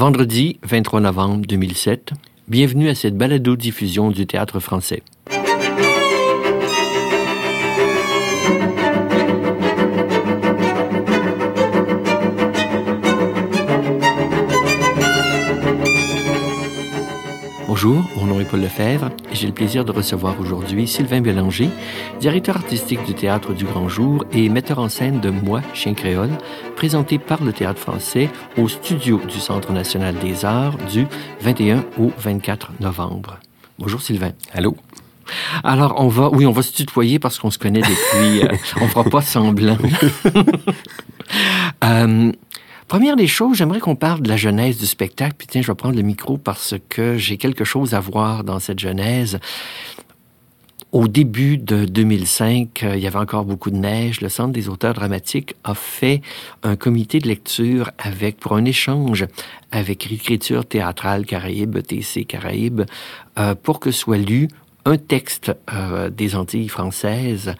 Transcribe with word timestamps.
Vendredi 0.00 0.58
23 0.62 1.00
novembre 1.00 1.44
2007. 1.46 2.12
Bienvenue 2.48 2.88
à 2.88 2.94
cette 2.94 3.18
balado-diffusion 3.18 4.10
du 4.10 4.26
théâtre 4.26 4.58
français. 4.58 5.02
Bonjour, 17.82 18.04
mon 18.14 18.26
nom 18.26 18.40
est 18.40 18.44
Paul 18.44 18.60
Lefebvre 18.60 19.08
et 19.32 19.34
j'ai 19.34 19.46
le 19.46 19.54
plaisir 19.54 19.86
de 19.86 19.90
recevoir 19.90 20.38
aujourd'hui 20.38 20.86
Sylvain 20.86 21.22
Bélanger, 21.22 21.70
directeur 22.20 22.56
artistique 22.56 23.02
du 23.04 23.14
Théâtre 23.14 23.54
du 23.54 23.64
Grand 23.64 23.88
Jour 23.88 24.26
et 24.32 24.50
metteur 24.50 24.80
en 24.80 24.90
scène 24.90 25.18
de 25.20 25.30
Moi, 25.30 25.62
Chien 25.72 25.94
Créole, 25.94 26.28
présenté 26.76 27.18
par 27.18 27.42
le 27.42 27.54
Théâtre 27.54 27.80
français 27.80 28.28
au 28.58 28.68
studio 28.68 29.18
du 29.26 29.40
Centre 29.40 29.72
national 29.72 30.14
des 30.16 30.44
arts 30.44 30.76
du 30.92 31.06
21 31.40 31.82
au 31.98 32.12
24 32.18 32.72
novembre. 32.80 33.38
Bonjour 33.78 34.02
Sylvain. 34.02 34.32
Allô? 34.52 34.76
Alors, 35.64 35.94
on 35.96 36.08
va, 36.08 36.28
oui, 36.28 36.44
on 36.44 36.52
va 36.52 36.60
se 36.60 36.74
tutoyer 36.74 37.18
parce 37.18 37.38
qu'on 37.38 37.50
se 37.50 37.58
connaît 37.58 37.80
depuis, 37.80 38.42
euh, 38.44 38.56
on 38.82 38.88
fera 38.88 39.04
pas 39.04 39.22
semblant. 39.22 39.78
euh, 41.84 42.32
Première 42.90 43.14
des 43.14 43.28
choses, 43.28 43.56
j'aimerais 43.56 43.78
qu'on 43.78 43.94
parle 43.94 44.20
de 44.20 44.28
la 44.28 44.36
genèse 44.36 44.76
du 44.76 44.86
spectacle. 44.86 45.34
Puis 45.38 45.46
tiens, 45.46 45.62
je 45.62 45.68
vais 45.68 45.76
prendre 45.76 45.94
le 45.94 46.02
micro 46.02 46.38
parce 46.38 46.74
que 46.88 47.16
j'ai 47.16 47.36
quelque 47.36 47.62
chose 47.62 47.94
à 47.94 48.00
voir 48.00 48.42
dans 48.42 48.58
cette 48.58 48.80
genèse. 48.80 49.38
Au 50.90 51.06
début 51.06 51.56
de 51.56 51.84
2005, 51.84 52.82
euh, 52.82 52.96
il 52.96 53.00
y 53.00 53.06
avait 53.06 53.20
encore 53.20 53.44
beaucoup 53.44 53.70
de 53.70 53.76
neige. 53.76 54.20
Le 54.20 54.28
Centre 54.28 54.50
des 54.50 54.68
auteurs 54.68 54.92
dramatiques 54.92 55.54
a 55.62 55.74
fait 55.74 56.20
un 56.64 56.74
comité 56.74 57.20
de 57.20 57.28
lecture 57.28 57.92
avec, 57.96 58.38
pour 58.38 58.56
un 58.56 58.64
échange 58.64 59.24
avec 59.70 60.10
l'écriture 60.10 60.66
théâtrale 60.66 61.26
Caraïbe, 61.26 61.78
TC 61.86 62.24
Caraïbe, 62.24 62.82
euh, 63.38 63.54
pour 63.54 63.78
que 63.78 63.92
soit 63.92 64.18
lu 64.18 64.48
un 64.84 64.96
texte 64.96 65.52
euh, 65.72 66.10
des 66.10 66.34
Antilles 66.34 66.68
françaises 66.68 67.54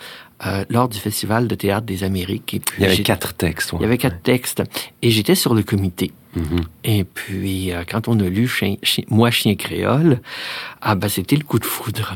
euh, 0.46 0.64
lors 0.70 0.88
du 0.88 0.98
Festival 0.98 1.48
de 1.48 1.54
théâtre 1.54 1.86
des 1.86 2.04
Amériques. 2.04 2.54
Et 2.54 2.60
puis, 2.60 2.76
il 2.78 2.84
y 2.84 2.86
avait 2.86 3.02
quatre 3.02 3.34
textes. 3.34 3.72
Il 3.74 3.82
y 3.82 3.84
avait 3.84 3.98
quatre 3.98 4.22
textes. 4.22 4.62
Et 5.02 5.10
j'étais 5.10 5.34
sur 5.34 5.54
le 5.54 5.62
comité. 5.62 6.12
Mm-hmm. 6.36 6.64
Et 6.84 7.04
puis, 7.04 7.72
euh, 7.72 7.82
quand 7.88 8.08
on 8.08 8.18
a 8.20 8.28
lu 8.28 8.46
chien, 8.48 8.76
Moi, 9.08 9.30
chien 9.30 9.54
créole, 9.54 10.20
ah 10.80 10.94
ben, 10.94 11.08
c'était 11.08 11.36
le 11.36 11.44
coup 11.44 11.58
de 11.58 11.64
foudre. 11.64 12.14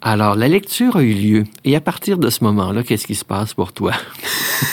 Alors, 0.00 0.34
la 0.34 0.48
lecture 0.48 0.96
a 0.96 1.02
eu 1.02 1.14
lieu. 1.14 1.44
Et 1.64 1.76
à 1.76 1.80
partir 1.80 2.18
de 2.18 2.28
ce 2.28 2.44
moment-là, 2.44 2.82
qu'est-ce 2.82 3.06
qui 3.06 3.14
se 3.14 3.24
passe 3.24 3.54
pour 3.54 3.72
toi? 3.72 3.92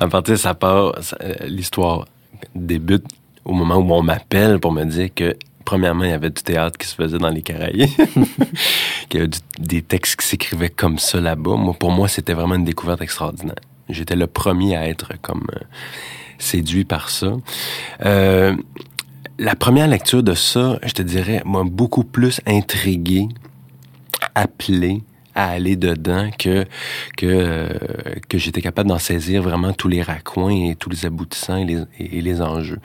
à 0.00 0.08
partir 0.08 0.34
de 0.34 0.38
ça 0.38 0.54
part, 0.54 0.94
euh, 1.22 1.34
l'histoire 1.46 2.06
débute 2.54 3.04
au 3.44 3.52
moment 3.52 3.76
où 3.76 3.92
on 3.92 4.02
m'appelle 4.02 4.58
pour 4.58 4.72
me 4.72 4.84
dire 4.84 5.10
que 5.14 5.36
premièrement, 5.66 6.04
il 6.04 6.10
y 6.10 6.14
avait 6.14 6.30
du 6.30 6.42
théâtre 6.42 6.78
qui 6.78 6.86
se 6.86 6.94
faisait 6.94 7.18
dans 7.18 7.28
les 7.28 7.42
Caraïbes, 7.42 7.90
qu'il 9.10 9.20
y 9.20 9.22
avait 9.22 9.30
des 9.58 9.82
textes 9.82 10.20
qui 10.20 10.26
s'écrivaient 10.26 10.70
comme 10.70 10.98
ça 10.98 11.20
là-bas. 11.20 11.56
Moi, 11.56 11.74
pour 11.74 11.90
moi, 11.90 12.08
c'était 12.08 12.32
vraiment 12.32 12.54
une 12.54 12.64
découverte 12.64 13.02
extraordinaire. 13.02 13.56
J'étais 13.90 14.16
le 14.16 14.26
premier 14.26 14.76
à 14.76 14.88
être 14.88 15.12
comme 15.20 15.46
euh, 15.54 15.60
séduit 16.38 16.84
par 16.84 17.10
ça. 17.10 17.34
Euh, 18.04 18.56
la 19.38 19.54
première 19.54 19.88
lecture 19.88 20.22
de 20.22 20.34
ça, 20.34 20.78
je 20.82 20.92
te 20.92 21.02
dirais, 21.02 21.42
m'a 21.44 21.64
beaucoup 21.64 22.04
plus 22.04 22.40
intrigué, 22.46 23.28
appelé 24.34 25.02
à 25.34 25.50
aller 25.50 25.76
dedans 25.76 26.30
que 26.38 26.64
que 27.18 27.26
euh, 27.26 27.68
j'étais 28.32 28.62
capable 28.62 28.88
d'en 28.88 28.98
saisir 28.98 29.42
vraiment 29.42 29.74
tous 29.74 29.88
les 29.88 30.00
raccoins 30.00 30.70
et 30.70 30.76
tous 30.76 30.88
les 30.88 31.04
aboutissants 31.04 31.58
et 31.58 32.22
les 32.22 32.40
enjeux 32.40 32.80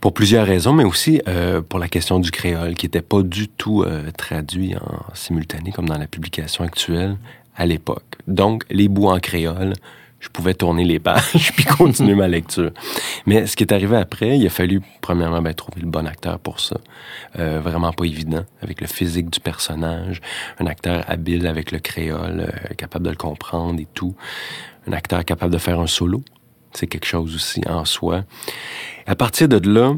pour 0.00 0.12
plusieurs 0.12 0.46
raisons, 0.46 0.72
mais 0.72 0.84
aussi 0.84 1.20
euh, 1.28 1.60
pour 1.60 1.78
la 1.78 1.88
question 1.88 2.20
du 2.20 2.30
créole, 2.30 2.74
qui 2.74 2.86
n'était 2.86 3.02
pas 3.02 3.22
du 3.22 3.48
tout 3.48 3.82
euh, 3.82 4.10
traduit 4.16 4.76
en 4.76 5.14
simultané 5.14 5.72
comme 5.72 5.88
dans 5.88 5.98
la 5.98 6.06
publication 6.06 6.64
actuelle 6.64 7.16
à 7.56 7.66
l'époque. 7.66 8.16
Donc, 8.26 8.64
les 8.70 8.88
bouts 8.88 9.08
en 9.08 9.18
créole, 9.18 9.74
je 10.20 10.28
pouvais 10.28 10.54
tourner 10.54 10.84
les 10.84 10.98
pages 10.98 11.52
puis 11.56 11.64
continuer 11.64 12.14
ma 12.14 12.28
lecture. 12.28 12.70
Mais 13.26 13.46
ce 13.46 13.56
qui 13.56 13.64
est 13.64 13.72
arrivé 13.72 13.96
après, 13.96 14.38
il 14.38 14.46
a 14.46 14.50
fallu 14.50 14.80
premièrement 15.00 15.42
ben, 15.42 15.54
trouver 15.54 15.80
le 15.80 15.88
bon 15.88 16.06
acteur 16.06 16.38
pour 16.38 16.60
ça. 16.60 16.76
Euh, 17.38 17.60
vraiment 17.60 17.92
pas 17.92 18.04
évident 18.04 18.44
avec 18.62 18.80
le 18.80 18.86
physique 18.86 19.30
du 19.30 19.40
personnage, 19.40 20.20
un 20.58 20.66
acteur 20.66 21.04
habile 21.08 21.46
avec 21.46 21.70
le 21.70 21.78
créole, 21.78 22.40
euh, 22.40 22.74
capable 22.74 23.04
de 23.04 23.10
le 23.10 23.16
comprendre 23.16 23.80
et 23.80 23.86
tout, 23.94 24.14
un 24.86 24.92
acteur 24.92 25.24
capable 25.24 25.52
de 25.52 25.58
faire 25.58 25.80
un 25.80 25.86
solo 25.86 26.22
c'est 26.72 26.86
quelque 26.86 27.06
chose 27.06 27.34
aussi 27.34 27.60
en 27.68 27.84
soi. 27.84 28.24
À 29.06 29.14
partir 29.14 29.48
de 29.48 29.68
là, 29.68 29.94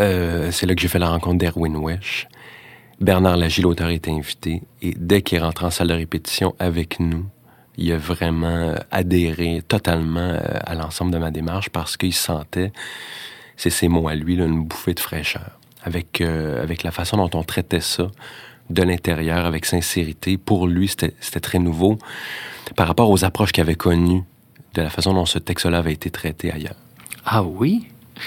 euh, 0.00 0.50
c'est 0.50 0.66
là 0.66 0.74
que 0.74 0.80
j'ai 0.80 0.88
fait 0.88 0.98
la 0.98 1.10
rencontre 1.10 1.38
d'Erwin 1.38 1.76
Wesh. 1.76 2.28
Bernard 3.00 3.36
Lagie, 3.36 3.62
l'auteur, 3.62 3.90
est 3.90 4.08
invité. 4.08 4.62
Et 4.80 4.94
dès 4.96 5.22
qu'il 5.22 5.38
est 5.38 5.40
rentré 5.40 5.66
en 5.66 5.70
salle 5.70 5.88
de 5.88 5.94
répétition 5.94 6.54
avec 6.58 7.00
nous, 7.00 7.26
il 7.76 7.90
a 7.92 7.98
vraiment 7.98 8.46
euh, 8.46 8.76
adhéré 8.90 9.62
totalement 9.66 10.20
euh, 10.20 10.40
à 10.64 10.74
l'ensemble 10.74 11.10
de 11.10 11.18
ma 11.18 11.30
démarche 11.30 11.70
parce 11.70 11.96
qu'il 11.96 12.14
sentait, 12.14 12.72
c'est 13.56 13.70
ses 13.70 13.88
mots 13.88 14.08
à 14.08 14.14
lui, 14.14 14.34
une 14.36 14.64
bouffée 14.64 14.94
de 14.94 15.00
fraîcheur. 15.00 15.58
Avec, 15.84 16.20
avec 16.20 16.84
la 16.84 16.92
façon 16.92 17.16
dont 17.16 17.36
on 17.36 17.42
traitait 17.42 17.80
ça 17.80 18.06
de 18.70 18.84
l'intérieur, 18.84 19.46
avec 19.46 19.66
sincérité. 19.66 20.38
Pour 20.38 20.68
lui, 20.68 20.86
c'était 20.86 21.40
très 21.40 21.58
nouveau 21.58 21.98
par 22.76 22.86
rapport 22.86 23.10
aux 23.10 23.24
approches 23.24 23.50
qu'il 23.50 23.62
avait 23.62 23.74
connues 23.74 24.22
de 24.74 24.82
la 24.82 24.90
façon 24.90 25.14
dont 25.14 25.26
ce 25.26 25.38
texte-là 25.38 25.78
avait 25.78 25.92
été 25.92 26.10
traité 26.10 26.52
ailleurs. 26.52 26.76
Ah 27.24 27.42
oui? 27.42 27.86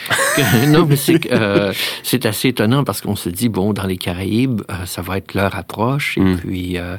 non, 0.68 0.86
mais 0.86 0.98
euh, 1.32 1.74
c'est 2.04 2.26
assez 2.26 2.50
étonnant 2.50 2.84
parce 2.84 3.02
qu'on 3.02 3.16
se 3.16 3.30
dit 3.30 3.50
bon 3.50 3.72
dans 3.72 3.86
les 3.86 3.98
Caraïbes 3.98 4.62
euh, 4.70 4.86
ça 4.86 5.02
va 5.02 5.18
être 5.18 5.34
leur 5.34 5.56
approche 5.56 6.18
et 6.18 6.22
mm. 6.22 6.38
puis 6.38 6.78
euh, 6.78 6.98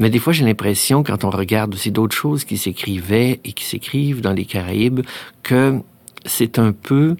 mais 0.00 0.10
des 0.10 0.18
fois 0.18 0.32
j'ai 0.32 0.44
l'impression 0.44 1.02
quand 1.02 1.24
on 1.24 1.30
regarde 1.30 1.74
aussi 1.74 1.92
d'autres 1.92 2.16
choses 2.16 2.44
qui 2.44 2.56
s'écrivaient 2.56 3.40
et 3.44 3.52
qui 3.52 3.64
s'écrivent 3.64 4.20
dans 4.20 4.32
les 4.32 4.46
Caraïbes 4.46 5.02
que 5.42 5.80
c'est 6.24 6.58
un 6.58 6.72
peu 6.72 7.16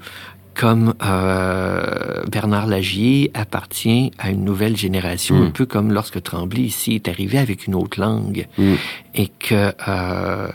comme 0.54 0.94
euh, 1.04 2.22
Bernard 2.30 2.66
Lagier 2.66 3.30
appartient 3.34 4.12
à 4.18 4.30
une 4.30 4.44
nouvelle 4.44 4.76
génération, 4.76 5.36
un 5.36 5.48
mm. 5.48 5.52
peu 5.52 5.66
comme 5.66 5.92
lorsque 5.92 6.22
Tremblay 6.22 6.62
ici 6.62 6.94
est 6.94 7.08
arrivé 7.08 7.38
avec 7.38 7.66
une 7.66 7.74
autre 7.74 8.00
langue, 8.00 8.46
mm. 8.56 8.74
et 9.14 9.28
que 9.28 9.72
euh, 9.88 10.48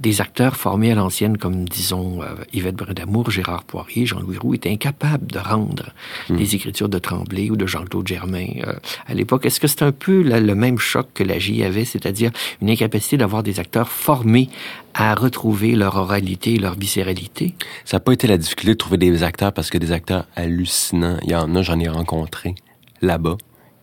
des 0.00 0.20
acteurs 0.20 0.56
formés 0.56 0.92
à 0.92 0.94
l'ancienne, 0.94 1.38
comme 1.38 1.68
disons 1.68 2.22
euh, 2.22 2.26
Yvette 2.52 2.76
Bredamour, 2.76 3.30
Gérard 3.30 3.64
Poirier, 3.64 4.06
Jean-Louis 4.06 4.38
Roux, 4.38 4.54
étaient 4.54 4.70
incapables 4.70 5.26
de 5.26 5.38
rendre 5.38 5.90
mm. 6.28 6.36
les 6.36 6.54
écritures 6.54 6.88
de 6.88 6.98
Tremblay 6.98 7.50
ou 7.50 7.56
de 7.56 7.66
Jean-Claude 7.66 8.06
Germain 8.06 8.48
euh, 8.66 8.74
à 9.06 9.14
l'époque. 9.14 9.46
Est-ce 9.46 9.60
que 9.60 9.66
c'est 9.66 9.82
un 9.82 9.92
peu 9.92 10.22
le 10.22 10.54
même 10.54 10.78
choc 10.78 11.08
que 11.14 11.22
Lagier 11.22 11.64
avait, 11.64 11.84
c'est-à-dire 11.84 12.30
une 12.60 12.70
incapacité 12.70 13.16
d'avoir 13.16 13.42
des 13.42 13.60
acteurs 13.60 13.88
formés 13.88 14.48
à 14.94 15.14
retrouver 15.14 15.74
leur 15.74 15.96
oralité 15.96 16.54
et 16.54 16.58
leur 16.58 16.74
viscéralité? 16.74 17.54
Ça 17.84 17.96
n'a 17.96 18.00
pas 18.00 18.12
été 18.12 18.26
la 18.26 18.38
difficulté 18.38 18.72
de 18.72 18.78
trouver 18.78 18.98
des 18.98 19.22
acteurs 19.22 19.43
parce 19.52 19.70
que 19.70 19.78
des 19.78 19.92
acteurs 19.92 20.26
hallucinants, 20.36 21.18
il 21.22 21.30
y 21.30 21.34
en 21.34 21.54
a, 21.54 21.62
j'en 21.62 21.78
ai 21.78 21.88
rencontré 21.88 22.54
là-bas 23.02 23.36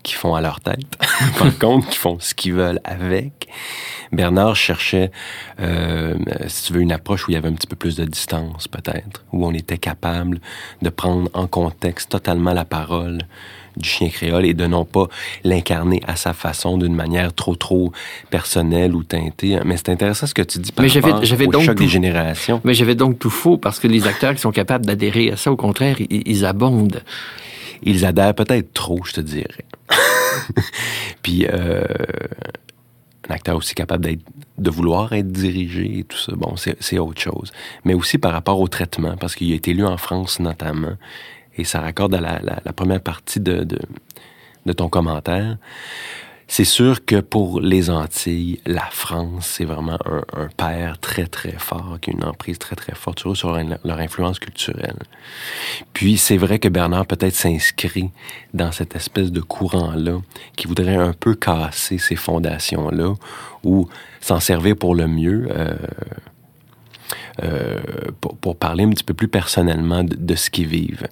qui 0.03 0.13
font 0.13 0.35
à 0.35 0.41
leur 0.41 0.59
tête, 0.61 0.97
par 1.38 1.57
contre, 1.59 1.89
qui 1.89 1.97
font 1.97 2.17
ce 2.19 2.33
qu'ils 2.33 2.53
veulent 2.53 2.81
avec. 2.83 3.47
Bernard 4.11 4.55
cherchait, 4.55 5.11
euh, 5.59 6.16
si 6.47 6.66
tu 6.66 6.73
veux, 6.73 6.81
une 6.81 6.91
approche 6.91 7.27
où 7.27 7.31
il 7.31 7.35
y 7.35 7.38
avait 7.38 7.47
un 7.47 7.53
petit 7.53 7.67
peu 7.67 7.75
plus 7.75 7.95
de 7.95 8.05
distance, 8.05 8.67
peut-être, 8.67 9.23
où 9.31 9.45
on 9.45 9.53
était 9.53 9.77
capable 9.77 10.41
de 10.81 10.89
prendre 10.89 11.29
en 11.33 11.47
contexte 11.47 12.09
totalement 12.09 12.53
la 12.53 12.66
parole, 12.66 13.19
du 13.77 13.87
chien 13.87 14.09
créole 14.09 14.45
et 14.45 14.53
de 14.53 14.65
non 14.67 14.85
pas 14.85 15.07
l'incarner 15.43 16.01
à 16.07 16.15
sa 16.15 16.33
façon 16.33 16.77
d'une 16.77 16.95
manière 16.95 17.33
trop 17.33 17.55
trop 17.55 17.91
personnelle 18.29 18.95
ou 18.95 19.03
teintée. 19.03 19.59
Mais 19.65 19.77
c'est 19.77 19.89
intéressant 19.89 20.27
ce 20.27 20.33
que 20.33 20.41
tu 20.41 20.59
dis 20.59 20.71
par 20.71 20.83
mais 20.83 20.91
rapport 20.91 21.23
j'avais 21.23 21.47
au 21.47 21.51
donc 21.51 21.63
choc 21.63 21.77
des 21.77 21.87
générations. 21.87 22.61
Mais 22.63 22.73
j'avais 22.73 22.95
donc 22.95 23.19
tout 23.19 23.29
faux 23.29 23.57
parce 23.57 23.79
que 23.79 23.87
les 23.87 24.07
acteurs 24.07 24.33
qui 24.33 24.41
sont 24.41 24.51
capables 24.51 24.85
d'adhérer 24.85 25.31
à 25.31 25.37
ça, 25.37 25.51
au 25.51 25.57
contraire, 25.57 25.97
ils, 26.09 26.45
abondent. 26.45 27.03
Ils 27.83 28.06
adhèrent 28.06 28.35
peut-être 28.35 28.73
trop, 28.73 29.00
je 29.03 29.13
te 29.13 29.21
dirais. 29.21 29.65
Puis 31.24 31.47
euh, 31.51 31.83
un 33.29 33.33
acteur 33.33 33.56
aussi 33.56 33.75
capable 33.75 34.06
d'être, 34.06 34.24
de 34.57 34.69
vouloir 34.69 35.13
être 35.13 35.31
dirigé 35.31 36.00
et 36.00 36.03
tout 36.03 36.17
ça, 36.17 36.33
bon, 36.35 36.56
c'est 36.57 37.00
autre 37.00 37.21
chose. 37.21 37.51
Mais 37.85 37.94
aussi 37.94 38.17
par 38.17 38.33
rapport 38.33 38.59
au 38.59 38.67
traitement, 38.67 39.15
parce 39.17 39.35
qu'il 39.35 39.51
a 39.51 39.56
été 39.56 39.74
lu 39.74 39.85
en 39.85 39.97
France 39.97 40.39
notamment, 40.39 40.97
et 41.57 41.63
ça 41.63 41.81
raccorde 41.81 42.15
à 42.15 42.21
la, 42.21 42.74
première 42.74 43.01
partie 43.01 43.39
de, 43.39 43.65
de, 44.65 44.74
ton 44.74 44.89
commentaire. 44.89 45.57
C'est 46.48 46.65
sûr 46.65 47.06
que 47.06 47.21
pour 47.21 47.62
les 47.62 47.89
Antilles, 47.89 48.59
la 48.65 48.86
France, 48.92 49.48
c'est 49.48 49.63
vraiment 49.63 49.98
un, 50.33 50.50
père 50.57 51.00
très, 51.00 51.25
très 51.25 51.53
fort, 51.53 51.98
qui 52.01 52.09
a 52.09 52.13
une 52.13 52.25
emprise 52.25 52.59
très, 52.59 52.75
très 52.75 52.94
forte 52.94 53.19
sur, 53.19 53.38
sur 53.38 53.57
leur 53.86 54.00
influence 54.00 54.38
culturelle. 54.38 54.98
Puis 55.94 56.18
c'est 56.18 56.36
vrai 56.36 56.59
que 56.59 56.68
Bernard 56.68 57.06
peut-être 57.06 57.36
s'inscrit 57.36 58.09
dans 58.53 58.74
cette 58.74 58.98
espèce 58.98 59.31
de 59.31 59.39
courant-là, 59.39 60.19
qui 60.57 60.68
voudrait 60.68 60.98
un 60.98 61.13
peu 61.13 61.36
casser 61.36 61.98
ces 61.98 62.18
fondations-là, 62.18 63.13
ou 63.63 63.88
s'en 64.19 64.42
servir 64.42 64.75
pour 64.75 64.94
le 64.94 65.07
mieux. 65.07 65.48
Euh, 65.51 65.74
euh, 67.44 67.80
pour, 68.19 68.38
pour, 68.38 68.56
parler 68.56 68.84
un 68.84 68.90
petit 68.90 69.04
peu 69.04 69.13
plus 69.13 69.28
personnellement 69.28 70.04
de, 70.04 70.16
de 70.16 70.36
ce 70.36 70.50
qu'ils 70.50 70.68
vivent. 70.68 71.08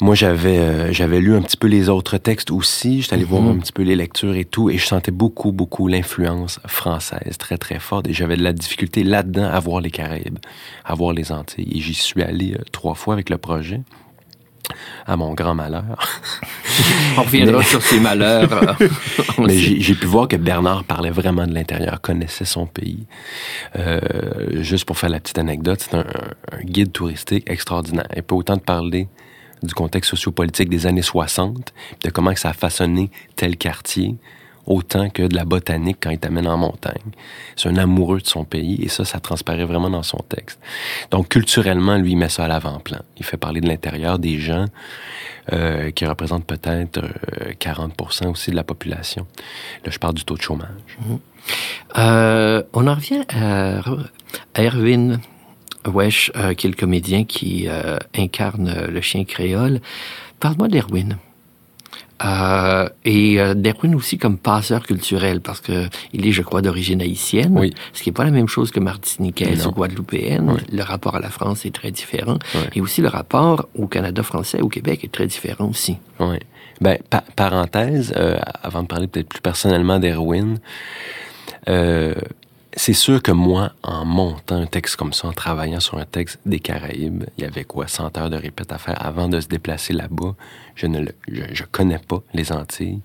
Moi, 0.00 0.14
j'avais 0.14 0.58
euh, 0.58 0.92
j'avais 0.92 1.20
lu 1.20 1.34
un 1.34 1.42
petit 1.42 1.56
peu 1.56 1.66
les 1.66 1.88
autres 1.88 2.18
textes 2.18 2.50
aussi. 2.50 3.02
J'étais 3.02 3.14
allé 3.14 3.24
voir 3.24 3.42
Mhm. 3.42 3.56
un 3.56 3.58
petit 3.58 3.72
peu 3.72 3.82
les 3.82 3.96
lectures 3.96 4.34
et 4.34 4.44
tout, 4.44 4.70
et 4.70 4.78
je 4.78 4.86
sentais 4.86 5.10
beaucoup, 5.10 5.52
beaucoup 5.52 5.88
l'influence 5.88 6.60
française 6.66 7.36
très, 7.38 7.58
très 7.58 7.78
forte. 7.78 8.08
Et 8.08 8.12
j'avais 8.12 8.36
de 8.36 8.42
la 8.42 8.52
difficulté 8.52 9.02
là-dedans 9.04 9.48
à 9.48 9.58
voir 9.60 9.80
les 9.80 9.90
Caraïbes, 9.90 10.38
à 10.84 10.94
voir 10.94 11.12
les 11.12 11.32
Antilles. 11.32 11.68
Et 11.70 11.80
j'y 11.80 11.94
suis 11.94 12.22
allé 12.22 12.54
euh, 12.54 12.62
trois 12.72 12.94
fois 12.94 13.14
avec 13.14 13.30
le 13.30 13.38
projet, 13.38 13.80
à 15.06 15.16
mon 15.16 15.34
grand 15.34 15.54
malheur. 15.54 15.84
On 17.16 17.22
reviendra 17.22 17.58
Mais- 17.58 17.64
sur 17.64 17.82
ces 17.82 18.00
malheurs. 18.00 18.76
Mais 19.38 19.56
j'ai 19.58 19.94
pu 19.94 20.06
voir 20.06 20.28
que 20.28 20.36
Bernard 20.36 20.84
parlait 20.84 21.10
vraiment 21.10 21.46
de 21.46 21.54
l'intérieur, 21.54 22.00
connaissait 22.00 22.44
son 22.44 22.66
pays. 22.66 23.06
Euh, 23.76 24.00
juste 24.62 24.84
pour 24.84 24.98
faire 24.98 25.10
la 25.10 25.20
petite 25.20 25.38
anecdote, 25.38 25.80
c'est 25.88 25.96
un, 25.96 26.04
un 26.52 26.62
guide 26.64 26.92
touristique 26.92 27.48
extraordinaire. 27.50 28.06
Il 28.16 28.22
peut 28.22 28.34
autant 28.34 28.56
te 28.56 28.64
parler 28.64 29.08
du 29.62 29.74
contexte 29.74 30.10
sociopolitique 30.10 30.68
des 30.68 30.86
années 30.86 31.02
60, 31.02 31.72
puis 32.00 32.08
de 32.08 32.10
comment 32.10 32.32
que 32.32 32.38
ça 32.40 32.50
a 32.50 32.52
façonné 32.52 33.10
tel 33.34 33.56
quartier, 33.56 34.14
autant 34.68 35.08
que 35.08 35.22
de 35.22 35.34
la 35.34 35.44
botanique 35.44 35.96
quand 36.00 36.10
il 36.10 36.18
t'amène 36.18 36.46
en 36.46 36.58
montagne. 36.58 37.10
C'est 37.56 37.68
un 37.68 37.76
amoureux 37.76 38.20
de 38.20 38.26
son 38.26 38.44
pays 38.44 38.78
et 38.82 38.88
ça, 38.88 39.04
ça 39.04 39.18
transparaît 39.18 39.64
vraiment 39.64 39.90
dans 39.90 40.02
son 40.02 40.18
texte. 40.28 40.60
Donc 41.10 41.28
culturellement, 41.30 41.96
lui, 41.96 42.12
il 42.12 42.16
met 42.16 42.28
ça 42.28 42.44
à 42.44 42.48
l'avant-plan. 42.48 42.98
Il 43.16 43.24
fait 43.24 43.38
parler 43.38 43.60
de 43.60 43.66
l'intérieur 43.66 44.18
des 44.18 44.38
gens 44.38 44.66
euh, 45.52 45.90
qui 45.90 46.04
représentent 46.04 46.44
peut-être 46.44 46.98
euh, 46.98 47.52
40% 47.58 48.28
aussi 48.28 48.50
de 48.50 48.56
la 48.56 48.64
population. 48.64 49.26
Là, 49.84 49.90
je 49.90 49.98
parle 49.98 50.14
du 50.14 50.24
taux 50.24 50.36
de 50.36 50.42
chômage. 50.42 50.68
Euh, 51.96 52.62
on 52.74 52.86
en 52.86 52.94
revient 52.94 53.24
à, 53.30 53.78
à 54.54 54.62
Erwin 54.62 55.18
Wesh, 55.86 56.30
euh, 56.36 56.52
qui 56.52 56.66
est 56.66 56.70
le 56.70 56.76
comédien 56.76 57.24
qui 57.24 57.66
incarne 58.14 58.86
le 58.88 59.00
chien 59.00 59.24
créole. 59.24 59.80
Parle-moi 60.40 60.68
d'Erwin. 60.68 61.16
Euh, 62.24 62.88
et 63.04 63.40
euh, 63.40 63.54
d'Erwin 63.54 63.94
aussi 63.94 64.18
comme 64.18 64.38
passeur 64.38 64.82
culturel, 64.84 65.40
parce 65.40 65.60
que 65.60 65.86
il 66.12 66.26
est, 66.26 66.32
je 66.32 66.42
crois, 66.42 66.62
d'origine 66.62 67.00
haïtienne, 67.00 67.56
Oui. 67.56 67.72
ce 67.92 68.02
qui 68.02 68.08
n'est 68.08 68.14
pas 68.14 68.24
la 68.24 68.32
même 68.32 68.48
chose 68.48 68.72
que 68.72 68.80
martiniquaise 68.80 69.66
ou 69.66 69.70
guadeloupéenne. 69.70 70.50
Oui. 70.50 70.60
Le 70.72 70.82
rapport 70.82 71.14
à 71.14 71.20
la 71.20 71.30
France 71.30 71.64
est 71.64 71.74
très 71.74 71.92
différent. 71.92 72.38
Oui. 72.56 72.60
Et 72.74 72.80
aussi 72.80 73.02
le 73.02 73.08
rapport 73.08 73.68
au 73.76 73.86
Canada 73.86 74.22
français, 74.24 74.60
au 74.60 74.68
Québec, 74.68 75.04
est 75.04 75.12
très 75.12 75.26
différent 75.28 75.68
aussi. 75.68 75.98
Oui. 76.18 76.38
Ben, 76.80 76.98
pa- 77.08 77.24
parenthèse, 77.36 78.12
euh, 78.16 78.36
avant 78.62 78.82
de 78.82 78.88
parler 78.88 79.06
peut-être 79.06 79.28
plus 79.28 79.40
personnellement 79.40 79.98
d'Erwin, 80.00 80.58
euh, 81.68 82.14
c'est 82.74 82.92
sûr 82.92 83.22
que 83.22 83.32
moi, 83.32 83.72
en 83.82 84.04
montant 84.04 84.56
un 84.56 84.66
texte 84.66 84.96
comme 84.96 85.12
ça, 85.12 85.28
en 85.28 85.32
travaillant 85.32 85.80
sur 85.80 85.98
un 85.98 86.04
texte 86.04 86.38
des 86.46 86.60
Caraïbes, 86.60 87.24
il 87.36 87.44
y 87.44 87.46
avait 87.46 87.64
quoi, 87.64 87.88
100 87.88 88.16
heures 88.18 88.30
de 88.30 88.36
répète 88.36 88.72
à 88.72 88.78
faire 88.78 89.04
avant 89.04 89.28
de 89.28 89.40
se 89.40 89.48
déplacer 89.48 89.92
là-bas. 89.92 90.34
Je 90.74 90.86
ne 90.86 91.00
le, 91.00 91.12
je, 91.28 91.42
je 91.52 91.64
connais 91.64 91.98
pas 91.98 92.22
les 92.34 92.52
Antilles. 92.52 93.00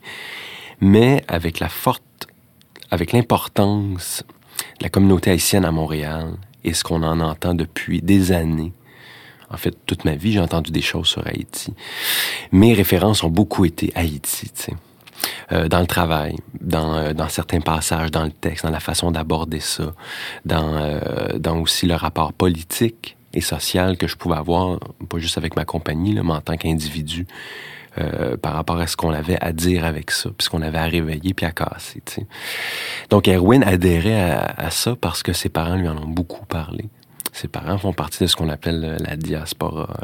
Mais 0.82 1.24
avec 1.28 1.60
la 1.60 1.70
forte, 1.70 2.28
avec 2.92 3.12
l'importance 3.14 4.24
de 4.80 4.84
la 4.84 4.90
communauté 4.90 5.32
haïtienne 5.32 5.66
à 5.66 5.72
Montréal 5.72 6.34
et 6.64 6.74
ce 6.74 6.84
qu'on 6.84 7.04
en 7.04 7.20
entend 7.20 7.54
depuis 7.54 8.02
des 8.02 8.32
années, 8.32 8.74
en 9.50 9.58
fait, 9.58 9.76
toute 9.86 10.04
ma 10.04 10.16
vie, 10.16 10.34
j'ai 10.34 10.40
entendu 10.40 10.72
des 10.72 10.82
choses 10.82 11.08
sur 11.08 11.26
Haïti. 11.28 11.74
Mes 12.52 12.74
références 12.74 13.24
ont 13.24 13.30
beaucoup 13.30 13.66
été 13.66 13.92
Haïti, 13.96 14.50
tu 14.50 14.64
sais. 14.64 14.74
Euh, 15.52 15.68
dans 15.68 15.80
le 15.80 15.88
travail, 15.88 16.38
dans, 16.62 16.96
euh, 16.96 17.14
dans 17.14 17.30
certains 17.30 17.60
passages, 17.60 18.12
dans 18.12 18.24
le 18.24 18.32
texte, 18.32 18.64
dans 18.64 18.72
la 18.72 18.80
façon 18.80 19.12
d'aborder 19.12 19.60
ça, 19.60 19.94
dans, 20.46 20.76
euh, 20.76 21.38
dans 21.38 21.58
aussi 21.60 21.86
le 21.86 21.96
rapport 21.96 22.34
politique 22.34 23.18
et 23.34 23.42
social 23.42 23.98
que 23.98 24.08
je 24.08 24.16
pouvais 24.16 24.38
avoir, 24.38 24.80
pas 25.10 25.18
juste 25.18 25.38
avec 25.38 25.56
ma 25.56 25.66
compagnie, 25.66 26.14
mais 26.14 26.32
en 26.32 26.42
tant 26.42 26.58
qu'individu, 26.58 27.28
par 28.42 28.54
rapport 28.54 28.80
à 28.80 28.88
ce 28.88 28.98
qu'on 28.98 29.14
avait 29.14 29.38
à 29.40 29.52
dire 29.52 29.86
avec 29.86 30.10
ça, 30.10 30.32
puis 30.36 30.46
ce 30.46 30.50
qu'on 30.50 30.64
avait 30.64 30.80
à 30.80 30.86
réveiller 30.86 31.36
puis 31.36 31.46
à 31.46 31.52
casser. 31.52 32.02
Donc 33.12 33.28
Erwin 33.28 33.62
adhérait 33.62 34.20
à, 34.20 34.46
à 34.58 34.72
ça 34.72 34.96
parce 34.96 35.22
que 35.22 35.32
ses 35.32 35.50
parents 35.50 35.76
lui 35.76 35.88
en 35.88 35.98
ont 36.00 36.08
beaucoup 36.08 36.44
parlé. 36.48 36.86
Ses 37.34 37.48
parents 37.48 37.78
font 37.78 37.94
partie 37.94 38.24
de 38.24 38.28
ce 38.28 38.36
qu'on 38.36 38.50
appelle 38.50 38.98
la 39.00 39.16
diaspora 39.16 39.96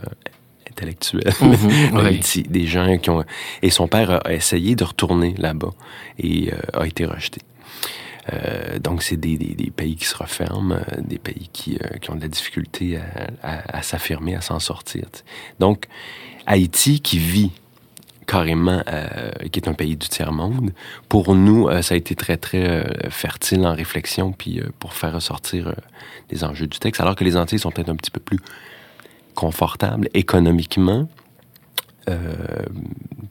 intellectuelle 0.80 1.34
Mhm. 1.42 2.20
Des 2.50 2.68
gens 2.68 2.98
qui 2.98 3.10
ont... 3.10 3.24
Et 3.62 3.70
son 3.70 3.88
père 3.88 4.26
a 4.26 4.34
essayé 4.34 4.76
de 4.76 4.84
retourner 4.84 5.36
là-bas 5.38 5.72
et 6.18 6.52
euh, 6.54 6.82
a 6.82 6.88
été 6.88 7.06
rejeté. 7.06 7.42
Euh, 8.34 8.80
donc, 8.80 9.04
c'est 9.04 9.18
des, 9.18 9.38
des, 9.38 9.56
des 9.56 9.72
pays 9.72 9.96
qui 9.96 10.06
se 10.06 10.16
referment, 10.16 10.74
euh, 10.74 11.02
des 11.02 11.18
pays 11.18 11.50
qui, 11.52 11.78
euh, 11.78 11.98
qui 11.98 12.10
ont 12.12 12.16
de 12.16 12.22
la 12.22 12.28
difficulté 12.28 13.00
à, 13.42 13.82
s'affirmer, 13.82 14.36
à 14.36 14.42
s'en 14.42 14.60
sortir. 14.60 15.06
Donc, 15.60 15.86
Haïti 16.46 17.00
qui 17.00 17.18
vit 17.18 17.52
carrément, 18.28 18.84
qui 19.52 19.60
est 19.60 19.68
un 19.68 19.74
pays 19.74 19.98
du 19.98 20.08
tiers-monde, 20.08 20.72
pour 21.08 21.34
nous, 21.34 21.68
ça 21.82 21.96
a 21.96 21.98
été 21.98 22.14
très, 22.14 22.38
très 22.38 23.10
fertile 23.10 23.66
en 23.66 23.74
réflexion, 23.74 24.34
puis 24.34 24.62
pour 24.78 24.94
faire 24.94 25.14
ressortir 25.16 25.74
les 26.30 26.44
enjeux 26.44 26.68
du 26.68 26.78
texte, 26.78 27.02
alors 27.02 27.16
que 27.16 27.24
les 27.24 27.36
Antilles 27.36 27.58
sont 27.58 27.72
peut-être 27.72 27.90
un 27.90 27.96
petit 27.96 28.12
peu 28.12 28.20
plus 28.20 28.38
confortables 29.40 30.10
économiquement, 30.14 31.08
euh, 32.10 32.18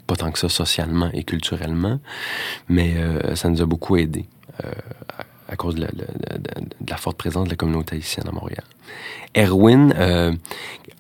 pas 0.07 0.17
tant 0.17 0.31
que 0.33 0.39
ça 0.39 0.49
socialement 0.49 1.11
et 1.13 1.23
culturellement, 1.23 2.01
mais 2.69 2.95
euh, 2.97 3.35
ça 3.37 3.49
nous 3.51 3.61
a 3.61 3.67
beaucoup 3.67 3.97
aidé 3.97 4.25
euh, 4.65 4.71
à, 5.49 5.53
à 5.53 5.57
cause 5.57 5.75
de 5.75 5.83
la, 5.83 5.89
de- 5.89 5.97
de- 5.99 6.61
de 6.87 6.91
la 6.91 6.97
forte 6.97 7.19
présence 7.19 7.45
de 7.45 7.51
la 7.51 7.57
communauté 7.57 7.97
haïtienne 7.97 8.27
à 8.27 8.33
Montréal. 8.33 8.65
Erwin, 9.37 9.93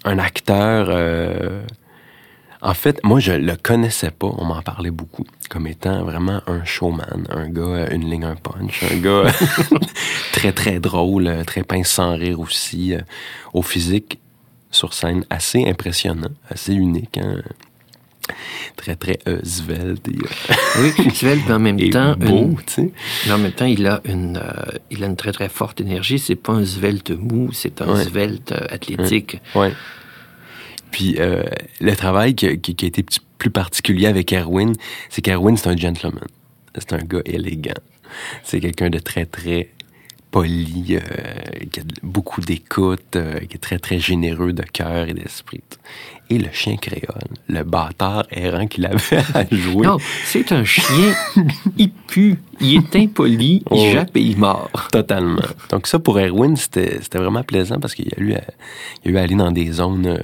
un 0.04 0.18
acteur, 0.18 0.82
en 2.60 2.74
fait, 2.74 3.02
moi 3.04 3.18
je 3.20 3.32
le 3.32 3.56
connaissais 3.56 4.10
pas, 4.10 4.30
on 4.36 4.44
m'en 4.44 4.60
parlait 4.62 4.90
beaucoup, 4.90 5.24
comme 5.48 5.66
étant 5.66 6.04
vraiment 6.04 6.40
un 6.46 6.64
showman, 6.64 7.26
un 7.30 7.48
gars, 7.48 7.88
une 7.92 8.10
ligne, 8.10 8.24
un 8.24 8.36
punch, 8.36 8.82
un 8.92 8.96
gars 8.98 9.32
très 10.32 10.52
très 10.52 10.80
drôle, 10.80 11.44
très 11.46 11.62
pince 11.62 11.88
sans 11.88 12.14
rire 12.16 12.40
aussi, 12.40 12.94
au 13.54 13.62
physique 13.62 14.18
sur 14.70 14.92
scène 14.94 15.24
assez 15.30 15.64
impressionnant, 15.66 16.30
assez 16.50 16.74
unique, 16.74 17.18
hein? 17.18 17.42
très 18.76 18.94
très 18.94 19.18
euh, 19.26 19.40
svelte 19.42 20.06
et, 20.08 20.12
euh, 20.12 20.54
Oui, 20.82 20.92
culturel, 21.02 21.38
mais 21.46 21.54
en 21.54 21.58
même 21.58 21.90
temps, 21.90 22.14
beau, 22.16 22.54
une- 22.76 22.90
mais 23.26 23.32
en 23.32 23.38
même 23.38 23.52
temps, 23.52 23.64
il 23.64 23.86
a 23.86 24.02
une, 24.04 24.36
euh, 24.36 24.78
il 24.90 25.02
a 25.02 25.06
une 25.06 25.16
très 25.16 25.32
très 25.32 25.48
forte 25.48 25.80
énergie. 25.80 26.18
C'est 26.18 26.34
pas 26.36 26.52
un 26.52 26.64
svelte 26.66 27.10
mou, 27.10 27.50
c'est 27.52 27.80
un 27.80 27.94
Ouais. 27.94 28.04
svelte 28.04 28.52
euh, 28.52 28.66
athlétique. 28.68 29.40
Ouais. 29.54 29.72
Puis 30.90 31.16
euh, 31.18 31.42
le 31.80 31.94
travail 31.96 32.34
qui, 32.34 32.58
qui- 32.60 32.74
qui 32.74 32.84
a 32.84 32.88
été 32.88 33.04
plus 33.38 33.50
particulier 33.50 34.06
avec 34.06 34.32
Erwin, 34.32 34.74
c'est 35.08 35.22
qu'Erwin, 35.22 35.56
c'est 35.56 35.68
un 35.68 35.76
gentleman. 35.76 36.24
C'est 36.76 36.92
un 36.92 36.98
gars 36.98 37.22
élégant. 37.24 37.72
C'est 38.42 38.60
quelqu'un 38.60 38.90
de 38.90 38.98
très, 38.98 39.24
très 39.26 39.70
poli, 40.30 40.96
euh, 40.96 41.64
qui 41.70 41.80
a 41.80 41.82
beaucoup 42.02 42.40
d'écoute, 42.40 43.16
euh, 43.16 43.40
qui 43.40 43.56
est 43.56 43.60
très, 43.60 43.78
très 43.78 43.98
généreux 43.98 44.52
de 44.52 44.62
cœur 44.62 45.08
et 45.08 45.14
d'esprit. 45.14 45.62
Et 46.30 46.36
le 46.36 46.48
chien 46.52 46.76
créole, 46.76 47.22
le 47.48 47.62
bâtard 47.62 48.26
errant 48.30 48.66
qu'il 48.66 48.84
avait 48.84 49.22
à 49.34 49.46
jouer. 49.50 49.86
Non, 49.86 49.96
c'est 50.26 50.52
un 50.52 50.62
chien. 50.62 51.14
il 51.78 51.90
pue, 51.90 52.38
il 52.60 52.76
est 52.76 52.96
impoli, 52.96 53.62
il 53.70 53.92
jappe 53.92 54.14
et 54.14 54.20
il 54.20 54.36
mord. 54.36 54.70
Totalement. 54.92 55.40
Donc 55.70 55.86
ça, 55.86 55.98
pour 55.98 56.18
Erwin, 56.18 56.54
c'était 56.56 57.00
vraiment 57.14 57.42
plaisant 57.42 57.80
parce 57.80 57.94
qu'il 57.94 58.12
a, 58.14 58.20
eu 58.20 58.34
à, 58.34 58.42
il 59.04 59.10
a 59.10 59.14
eu 59.14 59.16
à 59.16 59.22
aller 59.22 59.36
dans 59.36 59.52
des 59.52 59.72
zones 59.72 60.06
euh, 60.06 60.18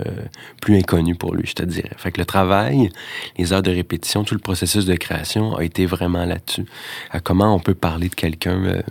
plus 0.61 0.77
inconnues 0.77 1.15
pour 1.15 1.35
lui, 1.35 1.47
je 1.47 1.55
te 1.55 1.63
dirais. 1.63 1.93
Fait 1.97 2.13
que 2.13 2.21
le 2.21 2.27
travail, 2.27 2.91
les 3.39 3.55
heures 3.55 3.63
de 3.63 3.71
répétition, 3.71 4.25
tout 4.25 4.35
le 4.35 4.41
processus 4.41 4.85
de 4.85 4.97
création 4.97 5.57
a 5.57 5.65
été 5.65 5.87
vraiment 5.87 6.27
là-dessus. 6.27 6.67
À 7.11 7.21
comment 7.21 7.55
on 7.55 7.61
peut 7.61 7.75
parler 7.75 8.11
de 8.11 8.15
quelqu'un 8.15 8.83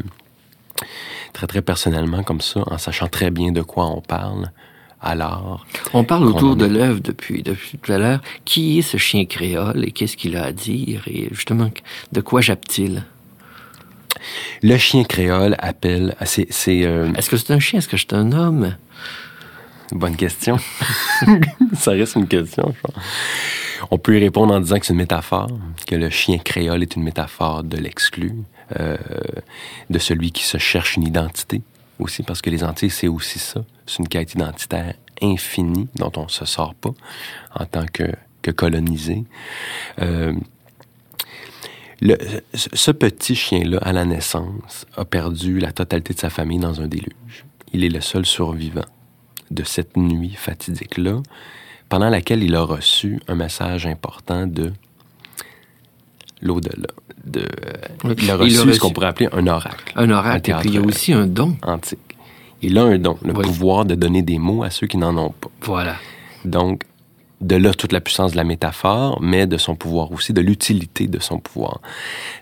très, 1.34 1.48
très 1.48 1.62
personnellement 1.62 2.24
comme 2.24 2.42
ça, 2.42 2.62
en 2.68 2.78
sachant 2.78 3.08
très 3.08 3.32
bien 3.32 3.52
de 3.52 3.62
quoi 3.62 3.86
on 3.88 4.02
parle. 4.02 4.52
Alors, 5.02 5.66
On 5.94 6.06
parle 6.06 6.24
autour 6.26 6.52
en 6.52 6.56
de 6.56 6.66
l'œuvre 6.66 7.02
depuis, 7.02 7.44
depuis 7.44 7.78
tout 7.78 7.92
à 7.92 7.98
l'heure. 7.98 8.22
Qui 8.46 8.80
est 8.80 8.84
ce 8.84 8.96
chien 8.96 9.26
créole 9.26 9.84
et 9.84 9.92
qu'est-ce 9.92 10.16
qu'il 10.16 10.38
a 10.38 10.46
à 10.46 10.52
dire 10.54 11.04
et 11.08 11.28
justement, 11.32 11.70
de 12.12 12.22
quoi 12.22 12.42
jappe-t-il? 12.42 13.04
le 14.62 14.78
chien 14.78 15.04
créole 15.04 15.56
appelle... 15.60 16.16
C'est... 16.24 16.48
euh, 16.86 17.12
Est-ce 17.16 17.30
que 17.30 17.36
c'est 17.36 17.52
un 17.52 17.60
chien? 17.60 17.80
Est-ce 17.80 17.90
que 17.90 17.98
c'est 17.98 18.14
un 18.14 18.32
homme? 18.32 18.78
Bonne 19.92 20.16
question. 20.16 20.58
ça 21.74 21.92
reste 21.92 22.16
une 22.16 22.28
question, 22.28 22.74
je 22.74 22.82
pense. 22.82 23.04
On 23.92 23.98
peut 23.98 24.16
y 24.18 24.20
répondre 24.20 24.54
en 24.54 24.62
disant 24.62 24.80
que 24.80 24.86
c'est 24.86 24.94
une 24.94 25.00
métaphore, 25.00 25.50
que 25.86 25.96
le 25.96 26.10
chien 26.10 26.38
créole 26.38 26.82
est 26.84 26.96
une 26.96 27.04
métaphore 27.04 27.64
de 27.64 27.76
l'exclu, 27.78 28.34
euh, 28.80 28.98
de 29.90 30.00
celui 30.00 30.32
qui 30.32 30.44
se 30.44 30.58
cherche 30.58 30.96
une 30.98 31.08
identité 31.08 31.62
aussi, 32.00 32.24
parce 32.24 32.42
que 32.42 32.50
les 32.50 32.64
Antilles, 32.64 32.90
c'est 32.90 33.08
aussi 33.08 33.40
ça. 33.40 33.64
C'est 33.86 34.00
une 34.00 34.08
quête 34.08 34.34
identitaire 34.34 34.96
infinie 35.22 35.88
dont 35.96 36.12
on 36.18 36.24
ne 36.24 36.30
se 36.30 36.46
sort 36.46 36.74
pas 36.76 36.92
en 37.56 37.66
tant 37.66 37.86
que, 37.86 38.04
que 38.42 38.52
colonisé. 38.52 39.24
Euh, 40.02 40.34
le- 42.02 42.18
ce 42.54 42.92
petit 42.92 43.36
chien-là, 43.36 43.78
à 43.82 43.94
la 43.94 44.06
naissance, 44.06 44.86
a 44.98 45.06
perdu 45.06 45.60
la 45.60 45.72
totalité 45.72 46.14
de 46.14 46.20
sa 46.20 46.30
famille 46.30 46.60
dans 46.60 46.82
un 46.82 46.88
déluge. 46.88 47.46
il 47.74 47.84
est 47.84 47.90
le 47.90 48.02
seul 48.02 48.26
survivant 48.26 48.86
de 49.52 49.64
cette 49.64 49.98
nuit 49.98 50.34
fatidique-là, 50.36 51.22
pendant 51.90 52.10
laquelle 52.10 52.44
il 52.44 52.56
a 52.56 52.62
reçu 52.64 53.20
un 53.28 53.36
message 53.36 53.86
important 53.88 54.46
de 54.48 54.74
l'au-delà. 56.42 56.88
De, 57.24 57.46
il 58.18 58.30
a 58.30 58.36
reçu, 58.36 58.74
ce 58.74 58.80
qu'on 58.80 58.90
pourrait 58.90 59.08
appeler 59.08 59.30
un 59.32 59.48
oracle. 59.48 59.94
Un 59.96 60.10
oracle, 60.10 60.52
et 60.52 60.54
puis 60.56 60.70
il 60.70 60.76
y 60.76 60.78
a 60.78 60.82
aussi 60.82 61.14
un 61.14 61.26
don. 61.26 61.56
Antique. 61.62 62.00
Il 62.62 62.78
a 62.78 62.84
un 62.84 62.98
don, 62.98 63.18
le 63.24 63.34
pouvoir 63.34 63.86
de 63.86 63.96
donner 63.96 64.22
des 64.22 64.40
mots 64.40 64.64
à 64.64 64.70
ceux 64.70 64.88
qui 64.88 64.98
n'en 64.98 65.16
ont 65.18 65.32
pas. 65.32 65.50
Voilà. 65.62 65.96
Donc, 66.44 66.84
de 67.44 67.56
là 67.56 67.74
toute 67.74 67.92
la 67.92 68.02
puissance 68.02 68.32
de 68.32 68.38
la 68.38 68.44
métaphore, 68.44 69.20
mais 69.22 69.48
de 69.48 69.58
son 69.58 69.76
pouvoir 69.76 70.12
aussi, 70.12 70.34
de 70.34 70.42
l'utilité 70.42 71.08
de 71.08 71.20
son 71.20 71.40
pouvoir. 71.40 71.82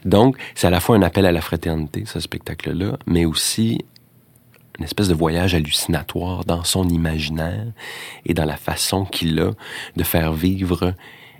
Donc, 0.06 0.38
c'est 0.56 0.68
à 0.68 0.70
la 0.70 0.80
fois 0.80 0.96
un 0.96 1.02
appel 1.02 1.26
à 1.26 1.32
la 1.32 1.42
fraternité, 1.42 2.04
ce 2.06 2.20
spectacle-là, 2.20 2.98
mais 3.08 3.26
aussi 3.26 3.80
une 4.78 4.86
espèce 4.86 5.10
de 5.10 5.14
voyage 5.14 5.54
hallucinatoire 5.54 6.46
dans 6.46 6.64
son 6.64 6.88
imaginaire 6.88 7.68
et 8.26 8.34
dans 8.34 8.46
la 8.46 8.58
façon 8.58 9.06
qu'il 9.06 9.40
a 9.40 9.52
de 9.96 10.04
faire 10.04 10.34
vivre 10.34 10.94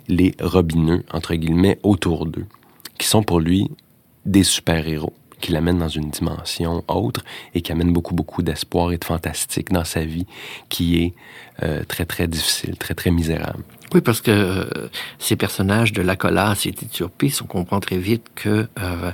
les 0.08 0.34
robineux, 0.40 1.04
entre 1.12 1.34
guillemets, 1.34 1.78
autour 1.82 2.26
d'eux, 2.26 2.46
qui 3.02 3.08
sont 3.08 3.24
pour 3.24 3.40
lui 3.40 3.68
des 4.26 4.44
super-héros 4.44 5.12
qui 5.40 5.50
l'amènent 5.50 5.80
dans 5.80 5.88
une 5.88 6.10
dimension 6.10 6.84
autre 6.86 7.24
et 7.52 7.60
qui 7.60 7.72
amènent 7.72 7.92
beaucoup, 7.92 8.14
beaucoup 8.14 8.42
d'espoir 8.42 8.92
et 8.92 8.98
de 8.98 9.04
fantastique 9.04 9.72
dans 9.72 9.82
sa 9.82 10.04
vie 10.04 10.24
qui 10.68 11.02
est 11.02 11.14
euh, 11.64 11.82
très, 11.82 12.04
très 12.04 12.28
difficile, 12.28 12.76
très, 12.76 12.94
très 12.94 13.10
misérable. 13.10 13.64
Oui, 13.92 14.02
parce 14.02 14.20
que 14.20 14.30
euh, 14.30 14.88
ces 15.18 15.34
personnages 15.34 15.92
de 15.92 16.00
la 16.00 16.14
colasse 16.14 16.64
et 16.64 16.72
Turpis, 16.72 17.40
on 17.42 17.46
comprend 17.46 17.80
très 17.80 17.98
vite 17.98 18.24
que 18.36 18.68
euh, 18.80 19.12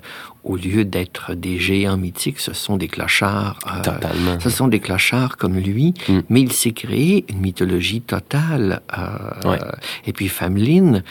au 0.48 0.56
lieu 0.56 0.84
d'être 0.84 1.34
des 1.34 1.58
géants 1.58 1.96
mythiques, 1.96 2.40
ce 2.40 2.52
sont 2.52 2.76
des 2.76 2.88
clochards. 2.88 3.58
Euh, 3.66 3.82
Totalement. 3.82 4.40
Ce 4.40 4.50
sont 4.50 4.68
des 4.68 4.80
clochards 4.80 5.36
comme 5.36 5.56
lui, 5.56 5.94
mm. 6.08 6.20
mais 6.28 6.40
il 6.40 6.52
s'est 6.52 6.72
créé 6.72 7.24
une 7.28 7.40
mythologie 7.40 8.00
totale. 8.00 8.80
Et 10.06 10.12
puis 10.12 10.28
Fameline, 10.28 11.02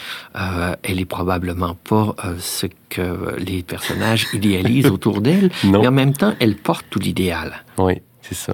elle 0.84 1.00
est 1.00 1.06
probablement 1.06 1.76
pas 1.76 2.16
ce 2.40 2.68
que 2.90 3.36
les 3.38 3.64
personnages 3.64 4.28
idéalisent 4.34 4.88
autour 4.92 5.22
d'elle, 5.22 5.52
mais 5.64 5.88
en 5.88 5.92
même 5.92 6.14
temps, 6.14 6.34
elle 6.40 6.56
porte 6.56 6.86
tout 6.90 7.00
l'idéal. 7.00 7.64
Oui. 7.78 8.02
C'est 8.28 8.36
ça. 8.36 8.54